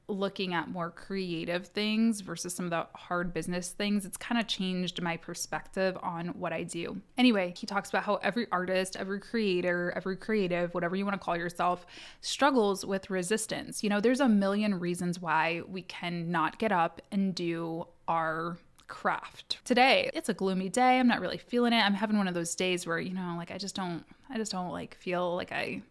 looking 0.09 0.52
at 0.52 0.68
more 0.68 0.90
creative 0.90 1.68
things 1.68 2.21
versus 2.21 2.54
some 2.54 2.66
of 2.66 2.71
the 2.71 2.87
hard 2.94 3.32
business 3.32 3.71
things, 3.71 4.04
it's 4.04 4.16
kind 4.16 4.40
of 4.40 4.47
changed 4.47 5.00
my 5.00 5.16
perspective 5.16 5.97
on 6.02 6.28
what 6.28 6.52
I 6.52 6.64
do. 6.64 7.00
Anyway, 7.16 7.54
he 7.56 7.66
talks 7.66 7.88
about 7.88 8.04
how 8.04 8.16
every 8.16 8.47
artist, 8.52 8.97
every 8.97 9.21
creator, 9.21 9.92
every 9.97 10.16
creative, 10.16 10.75
whatever 10.75 10.97
you 10.97 11.04
want 11.04 11.21
to 11.21 11.25
call 11.25 11.37
yourself, 11.37 11.87
struggles 12.21 12.85
with 12.85 13.11
resistance. 13.11 13.82
You 13.82 13.90
know, 13.90 14.00
there's 14.00 14.21
a 14.21 14.28
million 14.28 14.78
reasons 14.78 15.21
why 15.21 15.62
we 15.66 15.82
cannot 15.82 16.59
get 16.59 16.73
up 16.73 17.00
and 17.11 17.35
do 17.35 17.87
our 18.09 18.59
craft. 18.88 19.59
Today, 19.64 20.11
it's 20.12 20.28
a 20.28 20.35
gloomy 20.35 20.68
day. 20.68 20.99
I'm 20.99 21.09
not 21.09 21.21
really 21.21 21.38
feeling 21.38 21.73
it. 21.73 21.80
I'm 21.80 21.94
having 21.94 22.18
one 22.18 22.28
of 22.28 22.35
those 22.35 22.54
days 22.54 22.87
where, 22.87 22.99
you 22.99 23.14
know, 23.14 23.35
like 23.38 23.50
I 23.50 23.56
just 23.56 23.75
don't 23.75 24.04
I 24.28 24.37
just 24.37 24.52
don't 24.52 24.71
like 24.71 24.94
feel 24.97 25.35
like 25.35 25.50
I 25.52 25.82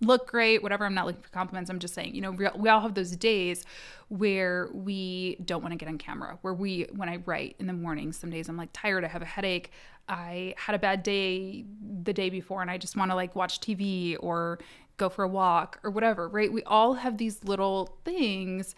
look 0.00 0.28
great, 0.28 0.62
whatever. 0.62 0.84
I'm 0.84 0.94
not 0.94 1.06
looking 1.06 1.22
for 1.22 1.30
compliments. 1.30 1.70
I'm 1.70 1.78
just 1.78 1.94
saying, 1.94 2.14
you 2.14 2.20
know, 2.20 2.30
we, 2.30 2.68
all 2.68 2.80
have 2.80 2.94
those 2.94 3.16
days 3.16 3.64
where 4.08 4.68
we 4.72 5.36
don't 5.44 5.62
want 5.62 5.72
to 5.72 5.76
get 5.76 5.88
on 5.88 5.98
camera, 5.98 6.38
where 6.42 6.54
we, 6.54 6.86
when 6.94 7.08
I 7.08 7.16
write 7.24 7.56
in 7.58 7.66
the 7.66 7.72
morning, 7.72 8.12
some 8.12 8.30
days 8.30 8.48
I'm 8.48 8.56
like 8.56 8.70
tired, 8.72 9.04
I 9.04 9.08
have 9.08 9.22
a 9.22 9.26
headache, 9.26 9.70
I 10.08 10.54
had 10.58 10.74
a 10.74 10.78
bad 10.78 11.02
day 11.02 11.64
the 12.02 12.12
day 12.12 12.30
before, 12.30 12.62
and 12.62 12.70
I 12.70 12.78
just 12.78 12.96
want 12.96 13.10
to 13.10 13.14
like 13.14 13.34
watch 13.34 13.60
TV 13.60 14.16
or 14.20 14.58
go 14.96 15.08
for 15.08 15.24
a 15.24 15.28
walk 15.28 15.80
or 15.82 15.90
whatever, 15.90 16.28
right? 16.28 16.52
We 16.52 16.62
all 16.64 16.94
have 16.94 17.18
these 17.18 17.42
little 17.44 17.98
things 18.04 18.74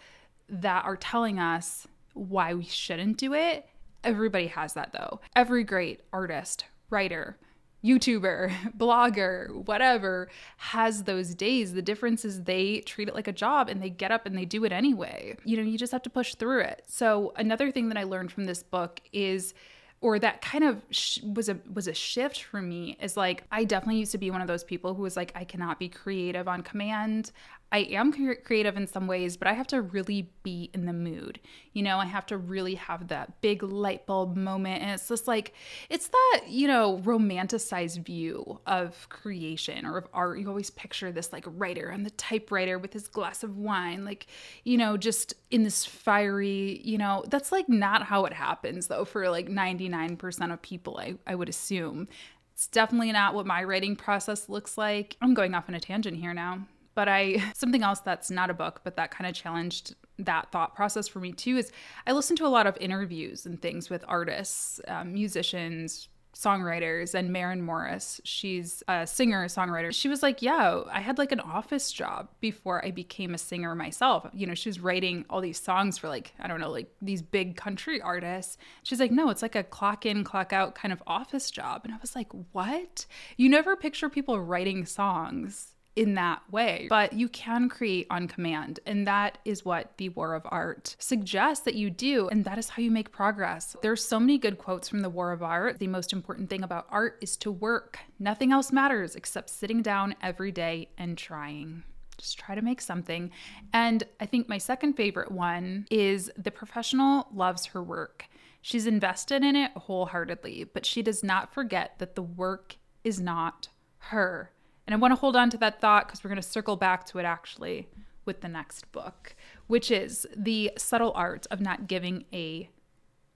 that 0.49 0.85
are 0.85 0.97
telling 0.97 1.39
us 1.39 1.87
why 2.13 2.53
we 2.53 2.63
shouldn't 2.63 3.17
do 3.17 3.33
it. 3.33 3.67
Everybody 4.03 4.47
has 4.47 4.73
that 4.73 4.93
though. 4.93 5.19
Every 5.35 5.63
great 5.63 6.01
artist, 6.11 6.65
writer, 6.89 7.37
YouTuber, 7.83 8.73
blogger, 8.77 9.65
whatever, 9.65 10.29
has 10.57 11.03
those 11.03 11.35
days. 11.35 11.73
The 11.73 11.81
difference 11.81 12.25
is 12.25 12.43
they 12.43 12.81
treat 12.81 13.07
it 13.07 13.15
like 13.15 13.27
a 13.27 13.33
job 13.33 13.69
and 13.69 13.81
they 13.81 13.89
get 13.89 14.11
up 14.11 14.25
and 14.25 14.37
they 14.37 14.45
do 14.45 14.65
it 14.65 14.71
anyway. 14.71 15.37
You 15.43 15.57
know, 15.57 15.63
you 15.63 15.77
just 15.77 15.91
have 15.91 16.03
to 16.03 16.09
push 16.09 16.35
through 16.35 16.61
it. 16.61 16.83
So, 16.87 17.33
another 17.35 17.71
thing 17.71 17.89
that 17.89 17.97
I 17.97 18.03
learned 18.03 18.31
from 18.31 18.45
this 18.45 18.63
book 18.63 19.01
is 19.13 19.53
or 20.01 20.17
that 20.19 20.41
kind 20.41 20.63
of 20.63 20.81
sh- 20.91 21.19
was 21.23 21.49
a 21.49 21.59
was 21.73 21.87
a 21.87 21.93
shift 21.93 22.43
for 22.43 22.61
me 22.61 22.97
is 23.01 23.17
like 23.17 23.43
I 23.51 23.65
definitely 23.65 23.99
used 23.99 24.13
to 24.13 24.17
be 24.17 24.31
one 24.31 24.41
of 24.41 24.47
those 24.47 24.63
people 24.63 24.93
who 24.93 25.01
was 25.01 25.17
like 25.17 25.31
I 25.35 25.43
cannot 25.43 25.77
be 25.77 25.89
creative 25.89 26.47
on 26.47 26.61
command. 26.61 27.31
I 27.71 27.79
am 27.79 28.11
creative 28.11 28.77
in 28.77 28.87
some 28.87 29.05
ways, 29.05 29.37
but 29.37 29.47
I 29.47 29.53
have 29.53 29.67
to 29.67 29.81
really 29.81 30.31
be 30.41 30.71
in 30.73 30.85
the 30.85 30.93
mood. 30.93 31.39
You 31.73 31.83
know, 31.83 31.99
I 31.99 32.05
have 32.05 32.25
to 32.27 32.37
really 32.37 32.75
have 32.75 33.09
that 33.09 33.41
big 33.41 33.61
light 33.61 34.07
bulb 34.07 34.35
moment. 34.35 34.81
And 34.81 34.91
it's 34.91 35.07
just 35.07 35.27
like, 35.27 35.53
it's 35.87 36.07
that, 36.07 36.45
you 36.47 36.67
know, 36.67 36.99
romanticized 37.03 38.03
view 38.03 38.59
of 38.65 39.07
creation 39.09 39.85
or 39.85 39.97
of 39.97 40.07
art. 40.13 40.39
You 40.39 40.47
always 40.47 40.71
picture 40.71 41.11
this 41.11 41.31
like 41.31 41.45
writer 41.45 41.91
on 41.91 42.03
the 42.03 42.09
typewriter 42.11 42.79
with 42.79 42.91
his 42.91 43.07
glass 43.07 43.43
of 43.43 43.55
wine, 43.57 44.03
like, 44.03 44.25
you 44.63 44.77
know, 44.77 44.97
just 44.97 45.35
in 45.51 45.63
this 45.63 45.85
fiery, 45.85 46.81
you 46.83 46.97
know, 46.97 47.23
that's 47.27 47.51
like 47.51 47.69
not 47.69 48.03
how 48.03 48.25
it 48.25 48.33
happens 48.33 48.87
though 48.87 49.05
for 49.05 49.29
like 49.29 49.47
99% 49.47 50.51
of 50.51 50.61
people, 50.63 50.97
I, 50.97 51.15
I 51.27 51.35
would 51.35 51.49
assume. 51.49 52.07
It's 52.53 52.67
definitely 52.67 53.11
not 53.11 53.35
what 53.35 53.45
my 53.45 53.63
writing 53.63 53.95
process 53.95 54.49
looks 54.49 54.77
like. 54.77 55.17
I'm 55.21 55.35
going 55.35 55.53
off 55.53 55.69
on 55.69 55.75
a 55.75 55.79
tangent 55.79 56.17
here 56.17 56.33
now. 56.33 56.65
But 56.95 57.07
I, 57.07 57.43
something 57.53 57.83
else 57.83 57.99
that's 57.99 58.31
not 58.31 58.49
a 58.49 58.53
book, 58.53 58.81
but 58.83 58.95
that 58.97 59.11
kind 59.11 59.27
of 59.29 59.35
challenged 59.35 59.95
that 60.17 60.51
thought 60.51 60.75
process 60.75 61.07
for 61.07 61.19
me 61.19 61.31
too 61.31 61.57
is 61.57 61.71
I 62.05 62.11
listen 62.11 62.35
to 62.37 62.45
a 62.45 62.49
lot 62.49 62.67
of 62.67 62.77
interviews 62.81 63.45
and 63.45 63.61
things 63.61 63.89
with 63.89 64.03
artists, 64.07 64.81
um, 64.87 65.13
musicians, 65.13 66.09
songwriters 66.33 67.15
and 67.15 67.31
Maren 67.31 67.61
Morris. 67.61 68.21
She's 68.23 68.83
a 68.87 69.05
singer, 69.07 69.45
songwriter. 69.47 69.93
She 69.93 70.07
was 70.07 70.21
like, 70.23 70.41
Yeah, 70.41 70.83
I 70.91 71.01
had 71.01 71.17
like 71.17 71.31
an 71.31 71.39
office 71.39 71.91
job 71.91 72.29
before 72.39 72.83
I 72.85 72.91
became 72.91 73.33
a 73.33 73.37
singer 73.37 73.75
myself. 73.75 74.27
You 74.33 74.47
know, 74.47 74.53
she 74.53 74.69
was 74.69 74.79
writing 74.79 75.25
all 75.29 75.41
these 75.41 75.59
songs 75.59 75.97
for 75.97 76.07
like, 76.07 76.33
I 76.39 76.47
don't 76.47 76.59
know, 76.59 76.71
like 76.71 76.91
these 77.01 77.21
big 77.21 77.55
country 77.55 78.01
artists. 78.01 78.57
She's 78.83 78.99
like, 78.99 79.11
No, 79.11 79.29
it's 79.29 79.41
like 79.41 79.55
a 79.55 79.63
clock 79.63 80.05
in, 80.05 80.23
clock 80.23 80.53
out 80.53 80.75
kind 80.75 80.93
of 80.93 81.03
office 81.07 81.49
job. 81.51 81.81
And 81.83 81.93
I 81.93 81.97
was 81.99 82.15
like, 82.15 82.31
What? 82.51 83.05
You 83.37 83.49
never 83.49 83.75
picture 83.75 84.09
people 84.09 84.39
writing 84.39 84.85
songs 84.85 85.73
in 85.99 86.13
that 86.13 86.41
way, 86.49 86.87
but 86.89 87.11
you 87.11 87.27
can 87.27 87.67
create 87.67 88.07
on 88.09 88.25
command. 88.29 88.79
And 88.85 89.05
that 89.05 89.37
is 89.43 89.65
what 89.65 89.97
the 89.97 90.07
War 90.09 90.33
of 90.33 90.43
Art 90.45 90.95
suggests 90.97 91.65
that 91.65 91.75
you 91.75 91.89
do. 91.89 92.29
And 92.29 92.45
that 92.45 92.57
is 92.57 92.69
how 92.69 92.81
you 92.81 92.89
make 92.89 93.11
progress. 93.11 93.75
There's 93.81 94.01
so 94.01 94.17
many 94.17 94.37
good 94.37 94.57
quotes 94.57 94.87
from 94.87 95.01
the 95.01 95.09
War 95.09 95.33
of 95.33 95.43
Art. 95.43 95.77
The 95.77 95.87
most 95.87 96.13
important 96.13 96.49
thing 96.49 96.63
about 96.63 96.87
art 96.89 97.17
is 97.19 97.35
to 97.37 97.51
work. 97.51 97.99
Nothing 98.17 98.53
else 98.53 98.71
matters 98.71 99.17
except 99.17 99.49
sitting 99.49 99.81
down 99.81 100.15
every 100.23 100.53
day 100.53 100.87
and 100.97 101.17
trying 101.17 101.83
just 102.17 102.37
try 102.37 102.53
to 102.53 102.61
make 102.61 102.81
something. 102.81 103.31
And 103.71 104.03
I 104.19 104.25
think 104.25 104.49
my 104.49 104.57
second 104.57 104.93
favorite 104.93 105.31
one 105.31 105.87
is 105.89 106.29
the 106.37 106.51
professional 106.51 107.27
loves 107.33 107.67
her 107.67 107.81
work. 107.81 108.25
She's 108.61 108.87
invested 108.87 109.41
in 109.41 109.55
it 109.55 109.71
wholeheartedly, 109.71 110.65
but 110.73 110.85
she 110.85 111.01
does 111.01 111.23
not 111.23 111.53
forget 111.53 111.97
that 111.99 112.15
the 112.15 112.21
work 112.21 112.75
is 113.05 113.21
not 113.21 113.69
her. 113.99 114.51
And 114.89 114.95
I 114.95 114.97
want 114.97 115.11
to 115.11 115.19
hold 115.19 115.35
on 115.35 115.51
to 115.51 115.57
that 115.59 115.79
thought 115.79 116.07
because 116.07 116.23
we're 116.23 116.31
going 116.31 116.41
to 116.41 116.47
circle 116.47 116.75
back 116.75 117.05
to 117.05 117.19
it 117.19 117.23
actually 117.23 117.87
with 118.25 118.41
the 118.41 118.47
next 118.47 118.91
book, 118.91 119.35
which 119.67 119.91
is 119.91 120.25
The 120.35 120.71
Subtle 120.79 121.11
Art 121.13 121.45
of 121.51 121.61
Not 121.61 121.85
Giving 121.85 122.25
a 122.33 122.71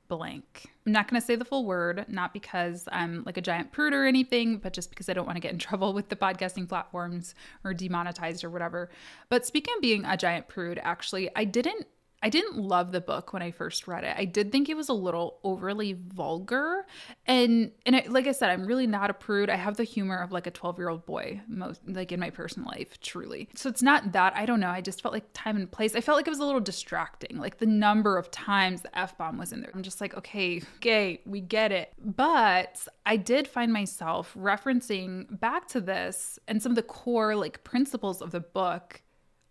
Blank. 0.07 0.71
I'm 0.87 0.91
not 0.91 1.07
going 1.07 1.21
to 1.21 1.23
say 1.23 1.35
the 1.35 1.45
full 1.45 1.63
word, 1.63 2.05
not 2.07 2.33
because 2.33 2.89
I'm 2.91 3.23
like 3.23 3.37
a 3.37 3.41
giant 3.41 3.71
prude 3.71 3.93
or 3.93 4.07
anything, 4.07 4.57
but 4.57 4.73
just 4.73 4.89
because 4.89 5.09
I 5.09 5.13
don't 5.13 5.27
want 5.27 5.35
to 5.35 5.41
get 5.41 5.51
in 5.51 5.59
trouble 5.59 5.93
with 5.93 6.09
the 6.09 6.15
podcasting 6.15 6.67
platforms 6.67 7.35
or 7.63 7.71
demonetized 7.75 8.43
or 8.43 8.49
whatever. 8.49 8.89
But 9.29 9.45
speaking 9.45 9.75
of 9.75 9.81
being 9.83 10.05
a 10.05 10.17
giant 10.17 10.47
prude, 10.47 10.79
actually, 10.81 11.29
I 11.35 11.43
didn't 11.43 11.85
I 12.23 12.29
didn't 12.29 12.55
love 12.55 12.93
the 12.93 13.01
book 13.01 13.33
when 13.33 13.41
I 13.41 13.51
first 13.51 13.85
read 13.85 14.05
it. 14.05 14.15
I 14.17 14.23
did 14.23 14.49
think 14.49 14.69
it 14.69 14.77
was 14.77 14.87
a 14.87 14.93
little 14.93 15.39
overly 15.43 15.91
vulgar, 15.93 16.85
and 17.27 17.71
and 17.85 17.97
it, 17.97 18.09
like 18.09 18.27
I 18.27 18.31
said, 18.31 18.49
I'm 18.49 18.65
really 18.65 18.87
not 18.87 19.09
a 19.09 19.13
prude. 19.13 19.49
I 19.49 19.57
have 19.57 19.75
the 19.75 19.83
humor 19.83 20.17
of 20.21 20.31
like 20.31 20.47
a 20.47 20.51
12 20.51 20.77
year 20.77 20.87
old 20.87 21.05
boy, 21.05 21.41
most 21.49 21.81
like 21.85 22.13
in 22.13 22.21
my 22.21 22.29
personal 22.29 22.69
life, 22.69 22.99
truly. 23.01 23.49
So 23.55 23.67
it's 23.69 23.81
not 23.81 24.13
that 24.13 24.33
I 24.37 24.45
don't 24.45 24.61
know. 24.61 24.69
I 24.69 24.79
just 24.79 25.01
felt 25.01 25.13
like 25.13 25.25
time 25.33 25.57
and 25.57 25.69
place. 25.69 25.95
I 25.95 26.01
felt 26.01 26.15
like 26.15 26.25
it 26.25 26.29
was 26.29 26.39
a 26.39 26.45
little 26.45 26.61
distracting, 26.61 27.37
like 27.37 27.57
the 27.57 27.65
number 27.65 28.17
of 28.17 28.31
times 28.31 28.83
the 28.83 28.97
f 28.97 29.17
bomb 29.17 29.37
was 29.37 29.51
in 29.51 29.59
there. 29.59 29.71
I'm 29.75 29.83
just 29.83 29.99
like, 29.99 30.15
okay, 30.15 30.61
gay, 30.79 31.19
we 31.25 31.41
get 31.41 31.73
it. 31.73 31.91
But 32.01 32.87
I 33.05 33.17
did 33.17 33.49
find 33.49 33.73
myself 33.73 34.33
referencing 34.39 35.39
back 35.41 35.67
to 35.69 35.81
this 35.81 36.39
and 36.47 36.63
some 36.63 36.71
of 36.71 36.77
the 36.77 36.83
core 36.83 37.35
like 37.35 37.65
principles 37.65 38.21
of 38.21 38.31
the 38.31 38.39
book 38.39 39.01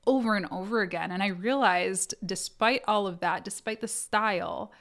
over 0.06 0.36
and 0.36 0.46
over 0.50 0.80
again. 0.80 1.10
And 1.10 1.22
I 1.22 1.28
realized, 1.28 2.14
despite 2.24 2.82
all 2.88 3.06
of 3.06 3.20
that, 3.20 3.44
despite 3.44 3.80
the 3.80 3.88
style, 3.88 4.72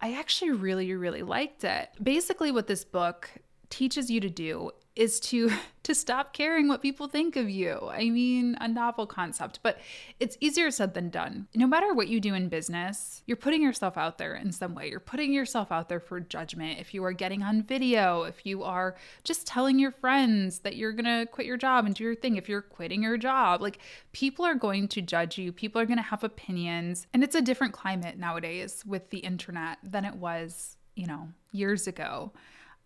I 0.00 0.14
actually 0.14 0.50
really, 0.52 0.92
really 0.94 1.22
liked 1.22 1.64
it. 1.64 1.90
Basically, 2.02 2.50
what 2.50 2.66
this 2.66 2.84
book 2.84 3.30
teaches 3.70 4.10
you 4.10 4.20
to 4.20 4.30
do 4.30 4.70
is 4.96 5.20
to 5.20 5.50
to 5.84 5.94
stop 5.94 6.32
caring 6.32 6.66
what 6.66 6.80
people 6.80 7.08
think 7.08 7.36
of 7.36 7.50
you. 7.50 7.78
I 7.92 8.08
mean, 8.08 8.56
a 8.58 8.66
novel 8.66 9.06
concept, 9.06 9.60
but 9.62 9.78
it's 10.18 10.38
easier 10.40 10.70
said 10.70 10.94
than 10.94 11.10
done. 11.10 11.46
No 11.54 11.66
matter 11.66 11.92
what 11.92 12.08
you 12.08 12.20
do 12.20 12.32
in 12.32 12.48
business, 12.48 13.20
you're 13.26 13.36
putting 13.36 13.62
yourself 13.62 13.98
out 13.98 14.16
there 14.16 14.34
in 14.34 14.50
some 14.50 14.74
way. 14.74 14.88
You're 14.88 14.98
putting 14.98 15.34
yourself 15.34 15.70
out 15.70 15.90
there 15.90 16.00
for 16.00 16.20
judgment. 16.20 16.80
If 16.80 16.94
you 16.94 17.04
are 17.04 17.12
getting 17.12 17.42
on 17.42 17.62
video, 17.62 18.22
if 18.22 18.46
you 18.46 18.62
are 18.62 18.96
just 19.24 19.46
telling 19.46 19.78
your 19.78 19.90
friends 19.90 20.60
that 20.60 20.76
you're 20.76 20.92
going 20.92 21.04
to 21.04 21.30
quit 21.30 21.46
your 21.46 21.58
job 21.58 21.84
and 21.84 21.94
do 21.94 22.04
your 22.04 22.14
thing, 22.14 22.36
if 22.36 22.48
you're 22.48 22.62
quitting 22.62 23.02
your 23.02 23.18
job, 23.18 23.60
like 23.60 23.78
people 24.12 24.46
are 24.46 24.54
going 24.54 24.88
to 24.88 25.02
judge 25.02 25.36
you. 25.36 25.52
People 25.52 25.82
are 25.82 25.86
going 25.86 25.98
to 25.98 26.02
have 26.02 26.24
opinions. 26.24 27.06
And 27.12 27.22
it's 27.22 27.34
a 27.34 27.42
different 27.42 27.74
climate 27.74 28.16
nowadays 28.16 28.82
with 28.86 29.10
the 29.10 29.18
internet 29.18 29.76
than 29.82 30.06
it 30.06 30.14
was, 30.14 30.78
you 30.96 31.06
know, 31.06 31.28
years 31.52 31.86
ago 31.86 32.32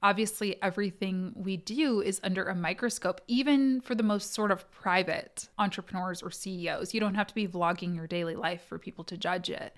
obviously 0.03 0.61
everything 0.63 1.33
we 1.35 1.57
do 1.57 2.01
is 2.01 2.21
under 2.23 2.45
a 2.45 2.55
microscope 2.55 3.21
even 3.27 3.81
for 3.81 3.95
the 3.95 4.03
most 4.03 4.33
sort 4.33 4.51
of 4.51 4.71
private 4.71 5.49
entrepreneurs 5.59 6.23
or 6.23 6.31
CEOs 6.31 6.95
you 6.95 7.01
don't 7.01 7.17
have 7.17 7.27
to 7.27 7.35
be 7.35 7.49
vlogging 7.49 7.95
your 7.95 8.07
daily 8.07 8.37
life 8.37 8.63
for 8.69 8.79
people 8.79 9.05
to 9.05 9.17
judge 9.17 9.51
it. 9.51 9.75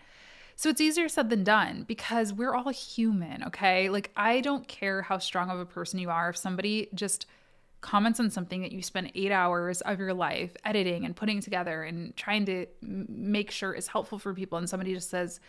So 0.56 0.68
it's 0.68 0.80
easier 0.80 1.08
said 1.08 1.30
than 1.30 1.42
done 1.42 1.84
because 1.88 2.34
we're 2.34 2.54
all 2.54 2.68
human 2.68 3.44
okay? 3.44 3.88
Like 3.88 4.10
I 4.14 4.40
don't 4.40 4.68
care 4.68 5.00
how 5.02 5.18
strong 5.18 5.48
of 5.48 5.58
a 5.58 5.64
person 5.64 5.98
you 5.98 6.10
are. 6.10 6.28
If 6.28 6.36
somebody 6.36 6.88
just 6.94 7.24
comments 7.80 8.20
on 8.20 8.28
something 8.30 8.60
that 8.60 8.72
you 8.72 8.82
spend 8.82 9.10
8 9.14 9.32
hours 9.32 9.80
of 9.80 9.98
your 9.98 10.12
life 10.12 10.54
editing 10.66 11.06
and 11.06 11.16
putting 11.16 11.40
together 11.40 11.82
and 11.82 12.14
trying 12.14 12.44
to 12.44 12.66
make 12.82 13.50
sure 13.50 13.72
is 13.72 13.88
helpful 13.88 14.18
for 14.18 14.34
people 14.34 14.58
and 14.58 14.68
somebody 14.68 14.92
just 14.92 15.08
says 15.08 15.40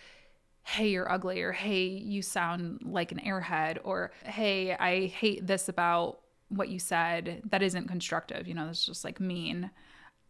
hey, 0.63 0.89
you're 0.89 1.11
ugly, 1.11 1.41
or 1.41 1.51
hey, 1.51 1.85
you 1.85 2.21
sound 2.21 2.81
like 2.85 3.11
an 3.11 3.19
airhead, 3.19 3.79
or 3.83 4.11
hey, 4.23 4.73
I 4.73 5.07
hate 5.07 5.45
this 5.45 5.69
about 5.69 6.19
what 6.49 6.69
you 6.69 6.79
said. 6.79 7.41
That 7.49 7.61
isn't 7.61 7.87
constructive. 7.87 8.47
You 8.47 8.53
know, 8.53 8.67
that's 8.67 8.85
just 8.85 9.03
like 9.03 9.19
mean. 9.19 9.71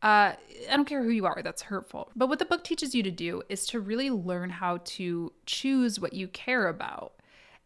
Uh, 0.01 0.33
I 0.69 0.75
don't 0.75 0.85
care 0.85 1.03
who 1.03 1.09
you 1.09 1.25
are, 1.27 1.41
that's 1.43 1.61
hurtful. 1.63 2.09
But 2.15 2.27
what 2.27 2.39
the 2.39 2.45
book 2.45 2.63
teaches 2.63 2.95
you 2.95 3.03
to 3.03 3.11
do 3.11 3.43
is 3.49 3.67
to 3.67 3.79
really 3.79 4.09
learn 4.09 4.49
how 4.49 4.77
to 4.83 5.31
choose 5.45 5.99
what 5.99 6.13
you 6.13 6.27
care 6.27 6.67
about. 6.67 7.13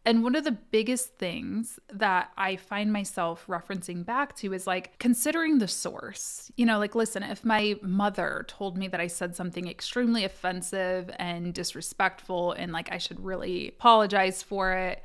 And 0.06 0.22
one 0.22 0.36
of 0.36 0.44
the 0.44 0.52
biggest 0.52 1.16
things 1.16 1.80
that 1.92 2.30
I 2.38 2.54
find 2.54 2.92
myself 2.92 3.44
referencing 3.48 4.06
back 4.06 4.36
to 4.36 4.54
is 4.54 4.64
like 4.64 4.96
considering 5.00 5.58
the 5.58 5.66
source. 5.66 6.48
You 6.56 6.64
know, 6.64 6.78
like, 6.78 6.94
listen, 6.94 7.24
if 7.24 7.44
my 7.44 7.74
mother 7.82 8.44
told 8.46 8.78
me 8.78 8.86
that 8.86 9.00
I 9.00 9.08
said 9.08 9.34
something 9.34 9.66
extremely 9.66 10.22
offensive 10.24 11.10
and 11.18 11.52
disrespectful 11.52 12.52
and 12.52 12.70
like 12.70 12.92
I 12.92 12.98
should 12.98 13.18
really 13.18 13.70
apologize 13.70 14.44
for 14.44 14.74
it, 14.74 15.02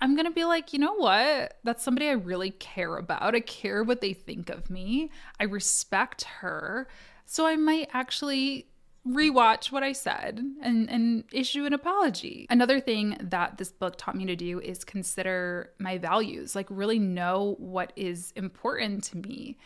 I'm 0.00 0.14
going 0.14 0.26
to 0.26 0.32
be 0.32 0.44
like, 0.44 0.72
you 0.72 0.78
know 0.78 0.94
what? 0.94 1.54
That's 1.64 1.82
somebody 1.82 2.06
I 2.06 2.12
really 2.12 2.52
care 2.52 2.96
about. 2.96 3.34
I 3.34 3.40
care 3.40 3.82
what 3.82 4.00
they 4.00 4.12
think 4.12 4.50
of 4.50 4.70
me. 4.70 5.10
I 5.40 5.44
respect 5.44 6.22
her. 6.22 6.86
So 7.26 7.44
I 7.44 7.56
might 7.56 7.88
actually 7.92 8.68
rewatch 9.06 9.72
what 9.72 9.82
I 9.82 9.92
said 9.92 10.40
and, 10.62 10.90
and 10.90 11.24
issue 11.32 11.64
an 11.64 11.72
apology. 11.72 12.46
Another 12.50 12.80
thing 12.80 13.16
that 13.20 13.58
this 13.58 13.70
book 13.70 13.94
taught 13.96 14.16
me 14.16 14.26
to 14.26 14.36
do 14.36 14.60
is 14.60 14.84
consider 14.84 15.72
my 15.78 15.98
values, 15.98 16.54
like 16.54 16.66
really 16.68 16.98
know 16.98 17.56
what 17.58 17.92
is 17.96 18.32
important 18.36 19.04
to 19.04 19.18
me 19.18 19.56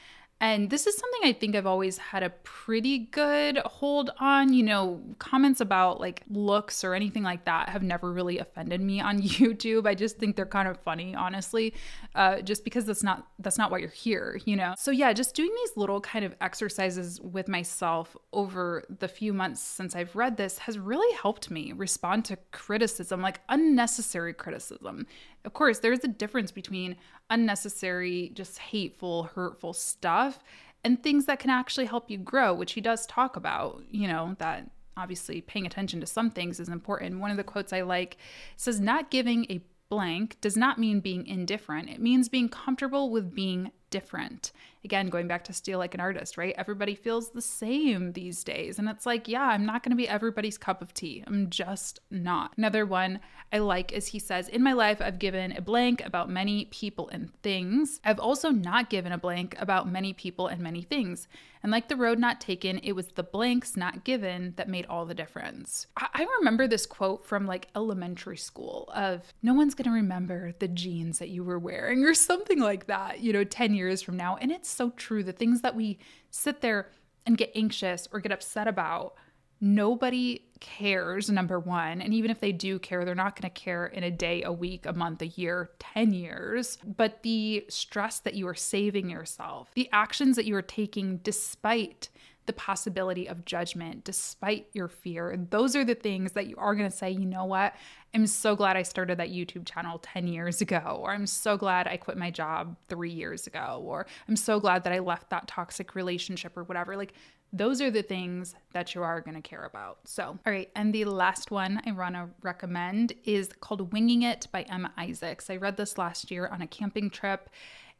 and 0.42 0.70
this 0.70 0.88
is 0.88 0.96
something 0.96 1.20
I 1.22 1.32
think 1.32 1.54
I've 1.54 1.66
always 1.66 1.99
had 1.99 2.25
a 2.25 2.30
pretty 2.30 2.99
good 2.99 3.58
hold 3.58 4.11
on. 4.18 4.52
You 4.52 4.64
know, 4.64 5.00
comments 5.20 5.61
about 5.61 6.00
like 6.00 6.25
looks 6.28 6.82
or 6.82 6.94
anything 6.94 7.22
like 7.22 7.44
that 7.44 7.68
have 7.68 7.84
never 7.84 8.12
really 8.12 8.38
offended 8.38 8.80
me 8.80 9.00
on 9.00 9.22
YouTube. 9.22 9.87
I 9.87 9.94
just 9.94 10.18
think 10.18 10.34
they're 10.34 10.44
kind 10.44 10.66
of 10.66 10.80
funny, 10.80 11.14
honestly, 11.14 11.75
uh, 12.16 12.40
just 12.40 12.64
because 12.64 12.87
that's 12.87 13.04
not 13.04 13.28
that's 13.38 13.56
not 13.56 13.70
why 13.70 13.78
you're 13.78 13.88
here, 13.90 14.40
you 14.44 14.56
know. 14.56 14.75
So 14.76 14.90
yeah, 14.90 15.12
just 15.12 15.37
doing 15.37 15.52
these 15.54 15.76
little 15.76 16.00
kind 16.00 16.25
of 16.25 16.34
exercises 16.40 17.20
with 17.20 17.46
myself 17.46 18.16
over 18.32 18.82
the 18.99 19.06
few 19.06 19.32
months 19.32 19.61
since 19.61 19.94
I've 19.94 20.16
read 20.16 20.38
this 20.38 20.58
has 20.58 20.76
really 20.76 21.16
helped 21.18 21.52
me 21.52 21.72
respond 21.72 22.25
to 22.25 22.37
criticism, 22.50 23.22
like 23.22 23.42
unnecessary 23.49 24.34
criticism. 24.34 25.06
Of 25.44 25.54
course, 25.54 25.80
there's 25.80 26.04
a 26.04 26.08
difference 26.08 26.52
between 26.52 26.96
unnecessary, 27.30 28.30
just 28.34 28.58
hateful, 28.58 29.25
hurtful 29.25 29.72
stuff 29.72 30.38
and 30.84 31.02
things 31.02 31.26
that 31.26 31.38
can 31.38 31.50
actually 31.50 31.87
help 31.87 32.11
you 32.11 32.18
grow, 32.18 32.52
which 32.52 32.72
he 32.72 32.80
does 32.80 33.06
talk 33.06 33.37
about, 33.37 33.82
you 33.90 34.08
know, 34.08 34.34
that 34.38 34.68
obviously 34.96 35.40
paying 35.40 35.66
attention 35.66 36.00
to 36.00 36.06
some 36.06 36.30
things 36.30 36.61
is 36.61 36.68
important. 36.68 37.20
One 37.20 37.30
of 37.30 37.37
the 37.37 37.44
quotes 37.44 37.72
I 37.72 37.82
like 37.82 38.16
says, 38.56 38.80
Not 38.80 39.11
giving 39.11 39.46
a 39.49 39.62
blank 39.88 40.40
does 40.40 40.56
not 40.56 40.78
mean 40.78 41.00
being 41.00 41.26
indifferent, 41.26 41.90
it 41.90 42.00
means 42.00 42.28
being 42.28 42.49
comfortable 42.49 43.11
with 43.11 43.34
being 43.34 43.70
different. 43.92 44.50
Again, 44.84 45.11
going 45.11 45.28
back 45.28 45.44
to 45.44 45.52
Steal 45.52 45.78
Like 45.78 45.94
an 45.94 46.00
Artist, 46.00 46.37
right? 46.37 46.54
Everybody 46.58 46.96
feels 46.96 47.30
the 47.30 47.42
same 47.42 48.14
these 48.14 48.42
days. 48.42 48.80
And 48.80 48.88
it's 48.88 49.06
like, 49.06 49.28
yeah, 49.28 49.44
I'm 49.44 49.64
not 49.64 49.84
going 49.84 49.90
to 49.90 49.96
be 49.96 50.08
everybody's 50.08 50.58
cup 50.58 50.82
of 50.82 50.92
tea. 50.92 51.22
I'm 51.25 51.50
just 51.50 52.00
not. 52.11 52.54
Another 52.56 52.84
one 52.84 53.20
I 53.52 53.58
like 53.58 53.92
is 53.92 54.08
he 54.08 54.18
says, 54.18 54.49
In 54.49 54.62
my 54.62 54.72
life, 54.72 55.00
I've 55.00 55.18
given 55.18 55.52
a 55.52 55.61
blank 55.61 56.04
about 56.04 56.30
many 56.30 56.64
people 56.66 57.08
and 57.11 57.32
things. 57.42 58.00
I've 58.04 58.18
also 58.18 58.50
not 58.50 58.90
given 58.90 59.12
a 59.12 59.18
blank 59.18 59.54
about 59.58 59.92
many 59.92 60.14
people 60.14 60.49
and 60.49 60.61
many 60.61 60.82
things. 60.82 61.28
And 61.62 61.70
like 61.70 61.88
the 61.88 61.96
road 61.96 62.18
not 62.18 62.40
taken, 62.40 62.78
it 62.78 62.92
was 62.92 63.08
the 63.08 63.22
blanks 63.22 63.76
not 63.76 64.04
given 64.04 64.54
that 64.56 64.68
made 64.68 64.87
all 64.87 65.06
the 65.06 65.14
difference. 65.14 65.87
I, 65.96 66.08
I 66.12 66.26
remember 66.38 66.66
this 66.66 66.87
quote 66.87 67.25
from 67.25 67.46
like 67.46 67.68
elementary 67.76 68.37
school 68.37 68.90
of 68.94 69.32
no 69.42 69.54
one's 69.54 69.75
going 69.75 69.84
to 69.84 69.90
remember 69.90 70.54
the 70.58 70.66
jeans 70.66 71.18
that 71.18 71.28
you 71.28 71.44
were 71.44 71.58
wearing 71.58 72.04
or 72.06 72.14
something 72.14 72.58
like 72.58 72.87
that, 72.87 73.20
you 73.20 73.32
know, 73.32 73.44
10 73.44 73.75
years 73.75 73.81
from 74.02 74.16
now. 74.16 74.36
And 74.36 74.50
it's 74.50 74.68
so 74.68 74.90
true. 74.90 75.22
The 75.22 75.32
things 75.32 75.60
that 75.62 75.74
we 75.76 75.98
sit 76.30 76.60
there 76.60 76.90
and 77.26 77.36
get 77.36 77.52
anxious 77.54 78.08
or 78.12 78.20
get 78.20 78.32
upset 78.32 78.68
about 78.68 79.14
nobody 79.60 80.40
cares, 80.60 81.30
number 81.30 81.58
one. 81.58 82.00
And 82.00 82.12
even 82.12 82.30
if 82.30 82.40
they 82.40 82.52
do 82.52 82.78
care, 82.78 83.04
they're 83.04 83.14
not 83.14 83.40
going 83.40 83.50
to 83.50 83.60
care 83.60 83.86
in 83.86 84.02
a 84.02 84.10
day, 84.10 84.42
a 84.42 84.52
week, 84.52 84.86
a 84.86 84.92
month, 84.92 85.22
a 85.22 85.28
year, 85.28 85.70
10 85.78 86.12
years. 86.12 86.78
But 86.84 87.22
the 87.22 87.64
stress 87.68 88.18
that 88.20 88.34
you 88.34 88.48
are 88.48 88.54
saving 88.54 89.08
yourself, 89.08 89.70
the 89.74 89.88
actions 89.92 90.36
that 90.36 90.46
you 90.46 90.56
are 90.56 90.62
taking 90.62 91.18
despite 91.18 92.08
the 92.52 92.61
possibility 92.61 93.26
of 93.26 93.44
judgment, 93.47 94.04
despite 94.04 94.66
your 94.75 94.88
fear, 94.88 95.38
those 95.50 95.75
are 95.75 95.85
the 95.85 95.94
things 95.94 96.32
that 96.32 96.47
you 96.47 96.56
are 96.59 96.75
going 96.75 96.90
to 96.90 96.94
say, 96.94 97.11
you 97.11 97.25
know 97.25 97.47
what? 97.47 97.75
I'm 98.14 98.26
so 98.26 98.54
glad 98.54 98.76
I 98.76 98.82
started 98.82 99.18
that 99.18 99.30
YouTube 99.30 99.66
channel 99.66 99.99
10 99.99 100.26
years 100.26 100.61
ago, 100.61 101.00
or 101.02 101.12
I'm 101.12 101.26
so 101.26 101.56
glad 101.56 101.87
I 101.87 101.97
quit 101.97 102.18
my 102.18 102.30
job 102.30 102.76
three 102.88 103.11
years 103.11 103.47
ago, 103.47 103.82
or 103.85 104.06
I'm 104.28 104.37
so 104.37 104.61
glad 104.61 104.85
that 104.85 104.92
I 104.92 104.99
left 104.99 105.30
that 105.30 105.49
toxic 105.49 105.94
relationship 105.94 106.56
or 106.56 106.64
whatever. 106.64 106.94
Like, 106.94 107.14
those 107.54 107.80
are 107.80 107.90
the 107.90 108.02
things 108.02 108.54
that 108.73 108.94
you 108.94 109.02
are 109.02 109.21
going 109.23 109.35
to 109.35 109.42
care 109.42 109.64
about. 109.64 110.00
So, 110.04 110.25
all 110.25 110.52
right. 110.52 110.71
And 110.76 110.94
the 110.94 111.04
last 111.06 111.50
one 111.50 111.80
I 111.87 111.92
want 111.92 112.14
to 112.14 112.28
recommend 112.42 113.14
is 113.25 113.49
called 113.61 113.92
Winging 113.92 114.23
It 114.23 114.49
by 114.52 114.62
Emma 114.62 114.92
Isaacs. 114.99 115.49
I 115.50 115.56
read 115.56 115.76
this 115.76 115.99
last 115.99 116.30
year 116.30 116.49
on 116.49 116.62
a 116.62 116.66
camping 116.66 117.11
trip 117.11 117.50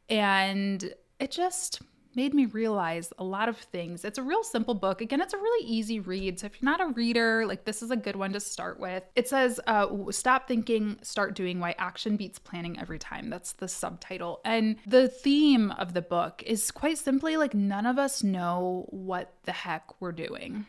and 0.09 0.93
it 1.19 1.31
just 1.31 1.81
made 2.15 2.33
me 2.33 2.45
realize 2.45 3.11
a 3.17 3.23
lot 3.23 3.49
of 3.49 3.57
things. 3.57 4.05
It's 4.05 4.17
a 4.17 4.23
real 4.23 4.43
simple 4.43 4.73
book. 4.73 5.01
Again, 5.01 5.21
it's 5.21 5.33
a 5.33 5.37
really 5.37 5.67
easy 5.67 5.99
read. 5.99 6.39
So 6.39 6.47
if 6.47 6.61
you're 6.61 6.69
not 6.69 6.81
a 6.81 6.93
reader, 6.93 7.45
like 7.45 7.65
this 7.65 7.81
is 7.81 7.91
a 7.91 7.95
good 7.95 8.15
one 8.15 8.33
to 8.33 8.39
start 8.39 8.79
with. 8.79 9.03
It 9.15 9.27
says, 9.27 9.59
uh, 9.67 9.87
Stop 10.11 10.47
thinking, 10.47 10.97
start 11.01 11.35
doing 11.35 11.59
why 11.59 11.75
action 11.77 12.15
beats 12.15 12.39
planning 12.39 12.79
every 12.79 12.99
time. 12.99 13.29
That's 13.29 13.53
the 13.53 13.67
subtitle. 13.67 14.41
And 14.45 14.77
the 14.85 15.07
theme 15.07 15.71
of 15.71 15.93
the 15.93 16.01
book 16.01 16.43
is 16.45 16.71
quite 16.71 16.97
simply 16.97 17.37
like 17.37 17.53
none 17.53 17.85
of 17.85 17.97
us 17.97 18.23
know 18.23 18.85
what 18.89 19.33
the 19.43 19.51
heck 19.51 20.01
we're 20.01 20.11
doing. 20.11 20.65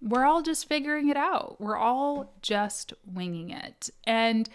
We're 0.00 0.24
all 0.24 0.42
just 0.42 0.68
figuring 0.68 1.08
it 1.08 1.16
out. 1.16 1.56
We're 1.60 1.76
all 1.76 2.32
just 2.40 2.92
winging 3.04 3.50
it. 3.50 3.90
And 4.04 4.48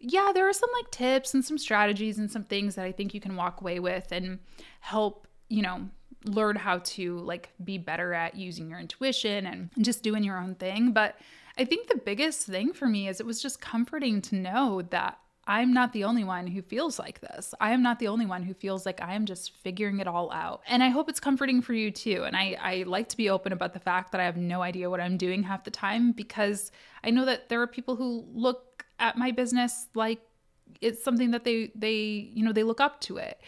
yeah, 0.00 0.30
there 0.32 0.48
are 0.48 0.52
some 0.52 0.70
like 0.74 0.90
tips 0.90 1.34
and 1.34 1.44
some 1.44 1.58
strategies 1.58 2.18
and 2.18 2.30
some 2.30 2.44
things 2.44 2.74
that 2.76 2.84
I 2.84 2.92
think 2.92 3.14
you 3.14 3.20
can 3.20 3.36
walk 3.36 3.60
away 3.60 3.80
with 3.80 4.12
and 4.12 4.38
help, 4.80 5.26
you 5.48 5.62
know, 5.62 5.88
learn 6.24 6.56
how 6.56 6.78
to 6.78 7.18
like 7.18 7.50
be 7.62 7.78
better 7.78 8.12
at 8.14 8.34
using 8.34 8.68
your 8.70 8.78
intuition 8.78 9.46
and 9.46 9.70
just 9.80 10.02
doing 10.02 10.24
your 10.24 10.38
own 10.38 10.54
thing. 10.54 10.92
But 10.92 11.16
I 11.56 11.64
think 11.64 11.88
the 11.88 11.98
biggest 11.98 12.46
thing 12.46 12.72
for 12.72 12.86
me 12.86 13.08
is 13.08 13.18
it 13.18 13.26
was 13.26 13.42
just 13.42 13.60
comforting 13.60 14.22
to 14.22 14.36
know 14.36 14.82
that 14.90 15.18
I'm 15.48 15.72
not 15.72 15.94
the 15.94 16.04
only 16.04 16.24
one 16.24 16.46
who 16.46 16.60
feels 16.60 16.98
like 16.98 17.20
this. 17.20 17.54
I 17.58 17.72
am 17.72 17.82
not 17.82 17.98
the 17.98 18.08
only 18.08 18.26
one 18.26 18.42
who 18.42 18.52
feels 18.52 18.84
like 18.84 19.00
I 19.00 19.14
am 19.14 19.24
just 19.24 19.56
figuring 19.56 19.98
it 19.98 20.06
all 20.06 20.30
out. 20.30 20.60
And 20.68 20.82
I 20.82 20.90
hope 20.90 21.08
it's 21.08 21.20
comforting 21.20 21.62
for 21.62 21.72
you 21.72 21.90
too. 21.90 22.24
And 22.24 22.36
I, 22.36 22.56
I 22.60 22.84
like 22.86 23.08
to 23.08 23.16
be 23.16 23.30
open 23.30 23.52
about 23.52 23.72
the 23.72 23.80
fact 23.80 24.12
that 24.12 24.20
I 24.20 24.24
have 24.24 24.36
no 24.36 24.60
idea 24.60 24.90
what 24.90 25.00
I'm 25.00 25.16
doing 25.16 25.42
half 25.42 25.64
the 25.64 25.70
time 25.70 26.12
because 26.12 26.70
I 27.02 27.10
know 27.10 27.24
that 27.24 27.48
there 27.48 27.62
are 27.62 27.66
people 27.66 27.96
who 27.96 28.26
look 28.30 28.67
at 28.98 29.16
my 29.16 29.30
business 29.30 29.86
like 29.94 30.20
it's 30.80 31.02
something 31.02 31.30
that 31.30 31.44
they 31.44 31.70
they 31.74 32.30
you 32.34 32.44
know 32.44 32.52
they 32.52 32.62
look 32.62 32.80
up 32.80 33.00
to 33.02 33.16
it. 33.16 33.40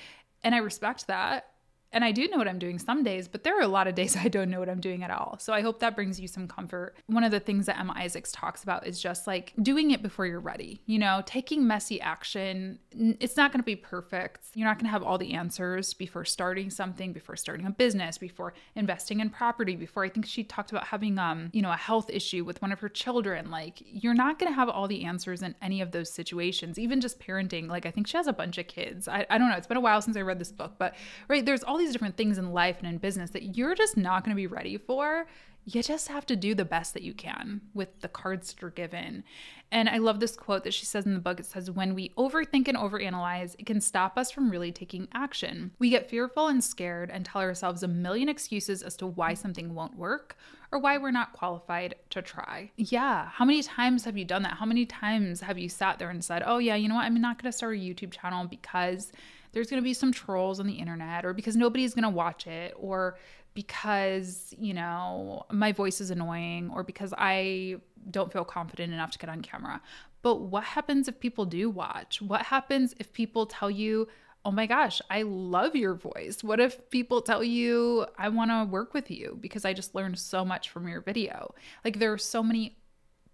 And 0.42 0.54
i 0.54 0.58
respect 0.58 1.06
that 1.08 1.49
and 1.92 2.04
I 2.04 2.12
do 2.12 2.28
know 2.28 2.36
what 2.36 2.48
I'm 2.48 2.58
doing 2.58 2.78
some 2.78 3.02
days, 3.02 3.26
but 3.26 3.42
there 3.42 3.58
are 3.58 3.62
a 3.62 3.68
lot 3.68 3.88
of 3.88 3.94
days 3.94 4.16
I 4.20 4.28
don't 4.28 4.50
know 4.50 4.60
what 4.60 4.68
I'm 4.68 4.80
doing 4.80 5.02
at 5.02 5.10
all. 5.10 5.36
So 5.40 5.52
I 5.52 5.60
hope 5.60 5.80
that 5.80 5.96
brings 5.96 6.20
you 6.20 6.28
some 6.28 6.46
comfort. 6.46 6.94
One 7.06 7.24
of 7.24 7.30
the 7.30 7.40
things 7.40 7.66
that 7.66 7.78
Emma 7.78 7.94
Isaacs 7.96 8.32
talks 8.32 8.62
about 8.62 8.86
is 8.86 9.00
just 9.00 9.26
like 9.26 9.52
doing 9.60 9.90
it 9.90 10.02
before 10.02 10.26
you're 10.26 10.40
ready, 10.40 10.80
you 10.86 10.98
know, 10.98 11.22
taking 11.26 11.66
messy 11.66 12.00
action. 12.00 12.78
It's 12.92 13.36
not 13.36 13.52
going 13.52 13.60
to 13.60 13.64
be 13.64 13.76
perfect. 13.76 14.46
You're 14.54 14.68
not 14.68 14.78
going 14.78 14.86
to 14.86 14.90
have 14.90 15.02
all 15.02 15.18
the 15.18 15.32
answers 15.34 15.94
before 15.94 16.24
starting 16.24 16.70
something, 16.70 17.12
before 17.12 17.36
starting 17.36 17.66
a 17.66 17.70
business, 17.70 18.18
before 18.18 18.54
investing 18.74 19.20
in 19.20 19.30
property, 19.30 19.76
before 19.76 20.04
I 20.04 20.08
think 20.08 20.26
she 20.26 20.44
talked 20.44 20.70
about 20.70 20.86
having 20.88 21.18
um, 21.18 21.50
you 21.52 21.62
know, 21.62 21.72
a 21.72 21.76
health 21.76 22.10
issue 22.10 22.44
with 22.44 22.60
one 22.62 22.72
of 22.72 22.80
her 22.80 22.88
children. 22.88 23.50
Like 23.50 23.82
you're 23.84 24.14
not 24.14 24.38
going 24.38 24.50
to 24.50 24.56
have 24.56 24.68
all 24.68 24.86
the 24.86 25.04
answers 25.04 25.42
in 25.42 25.54
any 25.60 25.80
of 25.80 25.92
those 25.92 26.10
situations, 26.10 26.78
even 26.78 27.00
just 27.00 27.18
parenting. 27.18 27.68
Like 27.68 27.86
I 27.86 27.90
think 27.90 28.06
she 28.06 28.16
has 28.16 28.26
a 28.26 28.32
bunch 28.32 28.58
of 28.58 28.66
kids. 28.66 29.08
I, 29.08 29.26
I 29.28 29.38
don't 29.38 29.48
know. 29.48 29.56
It's 29.56 29.66
been 29.66 29.76
a 29.76 29.80
while 29.80 30.00
since 30.02 30.16
I 30.16 30.20
read 30.20 30.38
this 30.38 30.52
book, 30.52 30.74
but 30.78 30.94
right, 31.28 31.44
there's 31.44 31.62
all 31.62 31.79
these 31.80 31.92
different 31.92 32.16
things 32.16 32.38
in 32.38 32.52
life 32.52 32.76
and 32.78 32.88
in 32.88 32.98
business 32.98 33.30
that 33.30 33.56
you're 33.56 33.74
just 33.74 33.96
not 33.96 34.24
going 34.24 34.34
to 34.34 34.36
be 34.36 34.46
ready 34.46 34.76
for. 34.78 35.26
You 35.72 35.84
just 35.84 36.08
have 36.08 36.26
to 36.26 36.34
do 36.34 36.52
the 36.52 36.64
best 36.64 36.94
that 36.94 37.04
you 37.04 37.14
can 37.14 37.60
with 37.74 38.00
the 38.00 38.08
cards 38.08 38.52
that 38.52 38.64
are 38.64 38.70
given. 38.70 39.22
And 39.70 39.88
I 39.88 39.98
love 39.98 40.18
this 40.18 40.34
quote 40.34 40.64
that 40.64 40.74
she 40.74 40.84
says 40.84 41.06
in 41.06 41.14
the 41.14 41.20
book. 41.20 41.38
It 41.38 41.46
says, 41.46 41.70
When 41.70 41.94
we 41.94 42.08
overthink 42.18 42.66
and 42.66 42.76
overanalyze, 42.76 43.54
it 43.56 43.66
can 43.66 43.80
stop 43.80 44.18
us 44.18 44.32
from 44.32 44.50
really 44.50 44.72
taking 44.72 45.06
action. 45.14 45.70
We 45.78 45.90
get 45.90 46.10
fearful 46.10 46.48
and 46.48 46.62
scared 46.62 47.08
and 47.08 47.24
tell 47.24 47.40
ourselves 47.40 47.84
a 47.84 47.88
million 47.88 48.28
excuses 48.28 48.82
as 48.82 48.96
to 48.96 49.06
why 49.06 49.34
something 49.34 49.72
won't 49.72 49.96
work 49.96 50.36
or 50.72 50.80
why 50.80 50.98
we're 50.98 51.12
not 51.12 51.34
qualified 51.34 51.94
to 52.10 52.20
try. 52.20 52.72
Yeah. 52.76 53.28
How 53.28 53.44
many 53.44 53.62
times 53.62 54.04
have 54.06 54.18
you 54.18 54.24
done 54.24 54.42
that? 54.42 54.54
How 54.54 54.66
many 54.66 54.86
times 54.86 55.40
have 55.40 55.58
you 55.58 55.68
sat 55.68 56.00
there 56.00 56.10
and 56.10 56.24
said, 56.24 56.42
Oh, 56.44 56.58
yeah, 56.58 56.74
you 56.74 56.88
know 56.88 56.96
what? 56.96 57.04
I'm 57.04 57.20
not 57.20 57.40
going 57.40 57.50
to 57.50 57.56
start 57.56 57.76
a 57.76 57.80
YouTube 57.80 58.10
channel 58.10 58.46
because 58.48 59.12
there's 59.52 59.68
going 59.70 59.82
to 59.82 59.84
be 59.84 59.94
some 59.94 60.12
trolls 60.12 60.60
on 60.60 60.66
the 60.66 60.74
internet 60.74 61.24
or 61.24 61.32
because 61.32 61.56
nobody's 61.56 61.94
going 61.94 62.04
to 62.04 62.10
watch 62.10 62.46
it 62.46 62.74
or 62.76 63.18
because, 63.54 64.54
you 64.58 64.74
know, 64.74 65.44
my 65.50 65.72
voice 65.72 66.00
is 66.00 66.10
annoying 66.10 66.70
or 66.74 66.82
because 66.82 67.12
I 67.16 67.76
don't 68.10 68.32
feel 68.32 68.44
confident 68.44 68.92
enough 68.92 69.10
to 69.12 69.18
get 69.18 69.28
on 69.28 69.42
camera. 69.42 69.80
But 70.22 70.42
what 70.42 70.64
happens 70.64 71.08
if 71.08 71.18
people 71.18 71.44
do 71.44 71.70
watch? 71.70 72.20
What 72.20 72.42
happens 72.42 72.94
if 72.98 73.12
people 73.12 73.46
tell 73.46 73.70
you, 73.70 74.08
oh 74.44 74.50
my 74.50 74.66
gosh, 74.66 75.00
I 75.10 75.22
love 75.22 75.76
your 75.76 75.94
voice? 75.94 76.42
What 76.42 76.60
if 76.60 76.90
people 76.90 77.20
tell 77.22 77.44
you, 77.44 78.06
I 78.16 78.28
want 78.28 78.50
to 78.50 78.70
work 78.70 78.94
with 78.94 79.10
you 79.10 79.36
because 79.40 79.64
I 79.64 79.72
just 79.72 79.94
learned 79.94 80.18
so 80.18 80.44
much 80.44 80.70
from 80.70 80.88
your 80.88 81.00
video? 81.00 81.54
Like, 81.84 81.98
there 81.98 82.12
are 82.12 82.18
so 82.18 82.42
many 82.42 82.76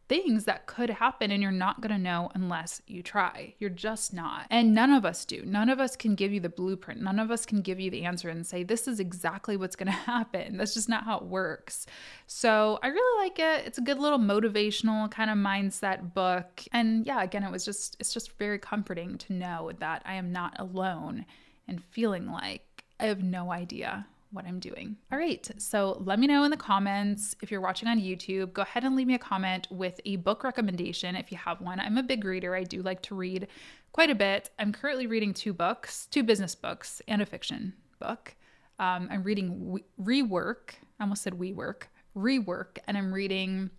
things 0.09 0.45
that 0.45 0.67
could 0.67 0.91
happen 0.91 1.31
and 1.31 1.43
you're 1.43 1.51
not 1.51 1.81
going 1.81 1.93
to 1.93 1.99
know 1.99 2.31
unless 2.35 2.81
you 2.87 3.03
try. 3.03 3.55
You're 3.59 3.71
just 3.71 4.15
not. 4.15 4.47
And 4.51 4.75
none 4.75 4.91
of 4.93 5.05
us 5.05 5.25
do. 5.25 5.43
None 5.45 5.69
of 5.69 5.81
us 5.81 5.97
can 5.97 6.15
give 6.15 6.33
you 6.33 6.41
the 6.41 6.49
blueprint. 6.49 7.03
None 7.03 7.19
of 7.19 7.31
us 7.31 7.45
can 7.45 7.61
give 7.61 7.81
you 7.81 7.91
the 7.91 8.05
answer 8.05 8.29
and 8.29 8.47
say, 8.47 8.63
this 8.63 8.87
is 8.87 9.01
exactly 9.01 9.57
what's 9.57 9.77
going 9.77 9.87
to 9.93 9.93
happen. 9.93 10.57
That's 10.57 10.75
just 10.75 10.89
not 10.89 11.05
how 11.05 11.19
it 11.19 11.25
works. 11.25 11.87
So 12.27 12.79
I 12.83 12.89
really 12.89 13.25
like 13.25 13.39
it. 13.39 13.67
It's 13.67 13.79
a 13.79 13.83
good 13.83 13.99
little 13.99 14.19
motivational 14.19 15.11
kind 15.11 15.31
of 15.31 15.37
mindset 15.37 16.15
book. 16.15 16.63
And 16.73 17.07
yeah, 17.07 17.23
again, 17.23 17.43
it 17.43 17.51
was 17.51 17.65
just, 17.65 17.97
it's 17.99 18.15
just 18.15 18.39
very 18.39 18.59
comforting 18.59 19.19
to 19.19 19.33
know 19.33 19.73
that 19.79 20.03
I 20.05 20.15
am 20.15 20.33
not 20.33 20.59
alone 20.59 21.27
and 21.67 21.83
feeling 21.83 22.31
like 22.31 22.85
I 23.01 23.07
have 23.07 23.23
no 23.23 23.51
idea 23.53 24.07
what 24.37 24.47
I'm 24.47 24.61
doing. 24.61 24.97
All 25.11 25.19
right, 25.19 25.51
so 25.59 26.01
let 26.05 26.21
me 26.21 26.29
know 26.29 26.45
in 26.45 26.53
the 26.53 26.57
comments 26.57 27.35
if 27.43 27.51
you're 27.51 27.61
watching 27.61 27.89
on 27.89 27.99
YouTube. 27.99 28.53
Go 28.53 28.63
ahead 28.63 28.85
and 28.85 28.95
leave 28.95 29.09
me 29.09 29.15
a 29.15 29.19
comment 29.19 29.67
with 29.71 29.99
a 30.05 30.17
book 30.17 30.45
recommendation 30.45 31.17
if 31.17 31.33
you 31.33 31.39
have 31.39 31.61
one. 31.61 31.81
I'm 31.81 31.99
a 31.99 32.03
big 32.03 32.25
reader, 32.25 32.55
I 32.55 32.63
do 32.63 32.83
like 32.83 33.03
to 33.03 33.15
read 33.17 33.49
quite 33.93 34.11
a 34.11 34.15
bit. 34.15 34.51
I'm 34.59 34.73
currently 34.73 35.09
reading 35.09 35.35
two 35.35 35.53
books, 35.53 36.07
two 36.07 36.23
business 36.23 36.55
books, 36.55 37.03
and 37.09 37.21
a 37.21 37.27
fiction 37.27 37.73
book. 37.99 38.37
Um, 38.79 39.09
I'm 39.11 39.23
reading 39.23 39.81
Rework, 40.01 40.75
I 41.01 41.05
almost 41.05 41.23
said 41.23 41.35
We 41.35 41.53
Work, 41.53 41.89
Rework, 42.15 42.79
and 42.87 42.97
I'm 42.97 43.13
reading 43.13 43.71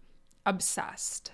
Obsessed. 0.46 1.32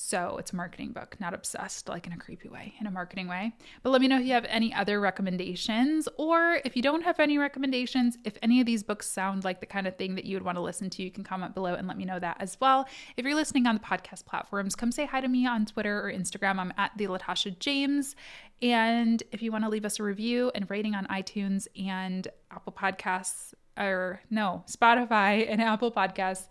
So 0.00 0.36
it's 0.38 0.52
a 0.52 0.56
marketing 0.56 0.92
book, 0.92 1.16
not 1.18 1.34
obsessed 1.34 1.88
like 1.88 2.06
in 2.06 2.12
a 2.12 2.16
creepy 2.16 2.48
way, 2.48 2.72
in 2.80 2.86
a 2.86 2.90
marketing 2.90 3.26
way. 3.26 3.52
But 3.82 3.90
let 3.90 4.00
me 4.00 4.06
know 4.06 4.20
if 4.20 4.24
you 4.24 4.32
have 4.32 4.46
any 4.48 4.72
other 4.72 5.00
recommendations, 5.00 6.08
or 6.16 6.60
if 6.64 6.76
you 6.76 6.82
don't 6.82 7.02
have 7.02 7.18
any 7.18 7.36
recommendations, 7.36 8.16
if 8.24 8.38
any 8.40 8.60
of 8.60 8.66
these 8.66 8.84
books 8.84 9.08
sound 9.08 9.42
like 9.42 9.58
the 9.58 9.66
kind 9.66 9.88
of 9.88 9.96
thing 9.96 10.14
that 10.14 10.24
you 10.24 10.36
would 10.36 10.44
want 10.44 10.56
to 10.56 10.62
listen 10.62 10.88
to, 10.88 11.02
you 11.02 11.10
can 11.10 11.24
comment 11.24 11.52
below 11.52 11.74
and 11.74 11.88
let 11.88 11.98
me 11.98 12.04
know 12.04 12.20
that 12.20 12.36
as 12.38 12.56
well. 12.60 12.86
If 13.16 13.24
you're 13.24 13.34
listening 13.34 13.66
on 13.66 13.74
the 13.74 13.80
podcast 13.80 14.24
platforms, 14.24 14.76
come 14.76 14.92
say 14.92 15.04
hi 15.04 15.20
to 15.20 15.26
me 15.26 15.48
on 15.48 15.66
Twitter 15.66 16.00
or 16.00 16.12
Instagram. 16.12 16.60
I'm 16.60 16.72
at 16.78 16.92
the 16.96 17.08
Latasha 17.08 17.58
James. 17.58 18.14
And 18.62 19.20
if 19.32 19.42
you 19.42 19.50
want 19.50 19.64
to 19.64 19.70
leave 19.70 19.84
us 19.84 19.98
a 19.98 20.04
review 20.04 20.52
and 20.54 20.70
rating 20.70 20.94
on 20.94 21.06
iTunes 21.06 21.66
and 21.76 22.28
Apple 22.52 22.72
Podcasts, 22.72 23.52
or 23.76 24.20
no, 24.30 24.62
Spotify 24.68 25.44
and 25.50 25.60
Apple 25.60 25.90
Podcasts, 25.90 26.46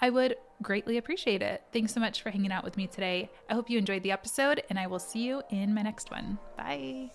I 0.00 0.10
would 0.10 0.36
greatly 0.62 0.96
appreciate 0.96 1.42
it. 1.42 1.62
Thanks 1.72 1.92
so 1.92 2.00
much 2.00 2.22
for 2.22 2.30
hanging 2.30 2.52
out 2.52 2.64
with 2.64 2.76
me 2.76 2.86
today. 2.86 3.30
I 3.48 3.54
hope 3.54 3.68
you 3.70 3.78
enjoyed 3.78 4.02
the 4.02 4.12
episode, 4.12 4.62
and 4.70 4.78
I 4.78 4.86
will 4.86 4.98
see 4.98 5.20
you 5.20 5.42
in 5.50 5.74
my 5.74 5.82
next 5.82 6.10
one. 6.10 6.38
Bye. 6.56 7.10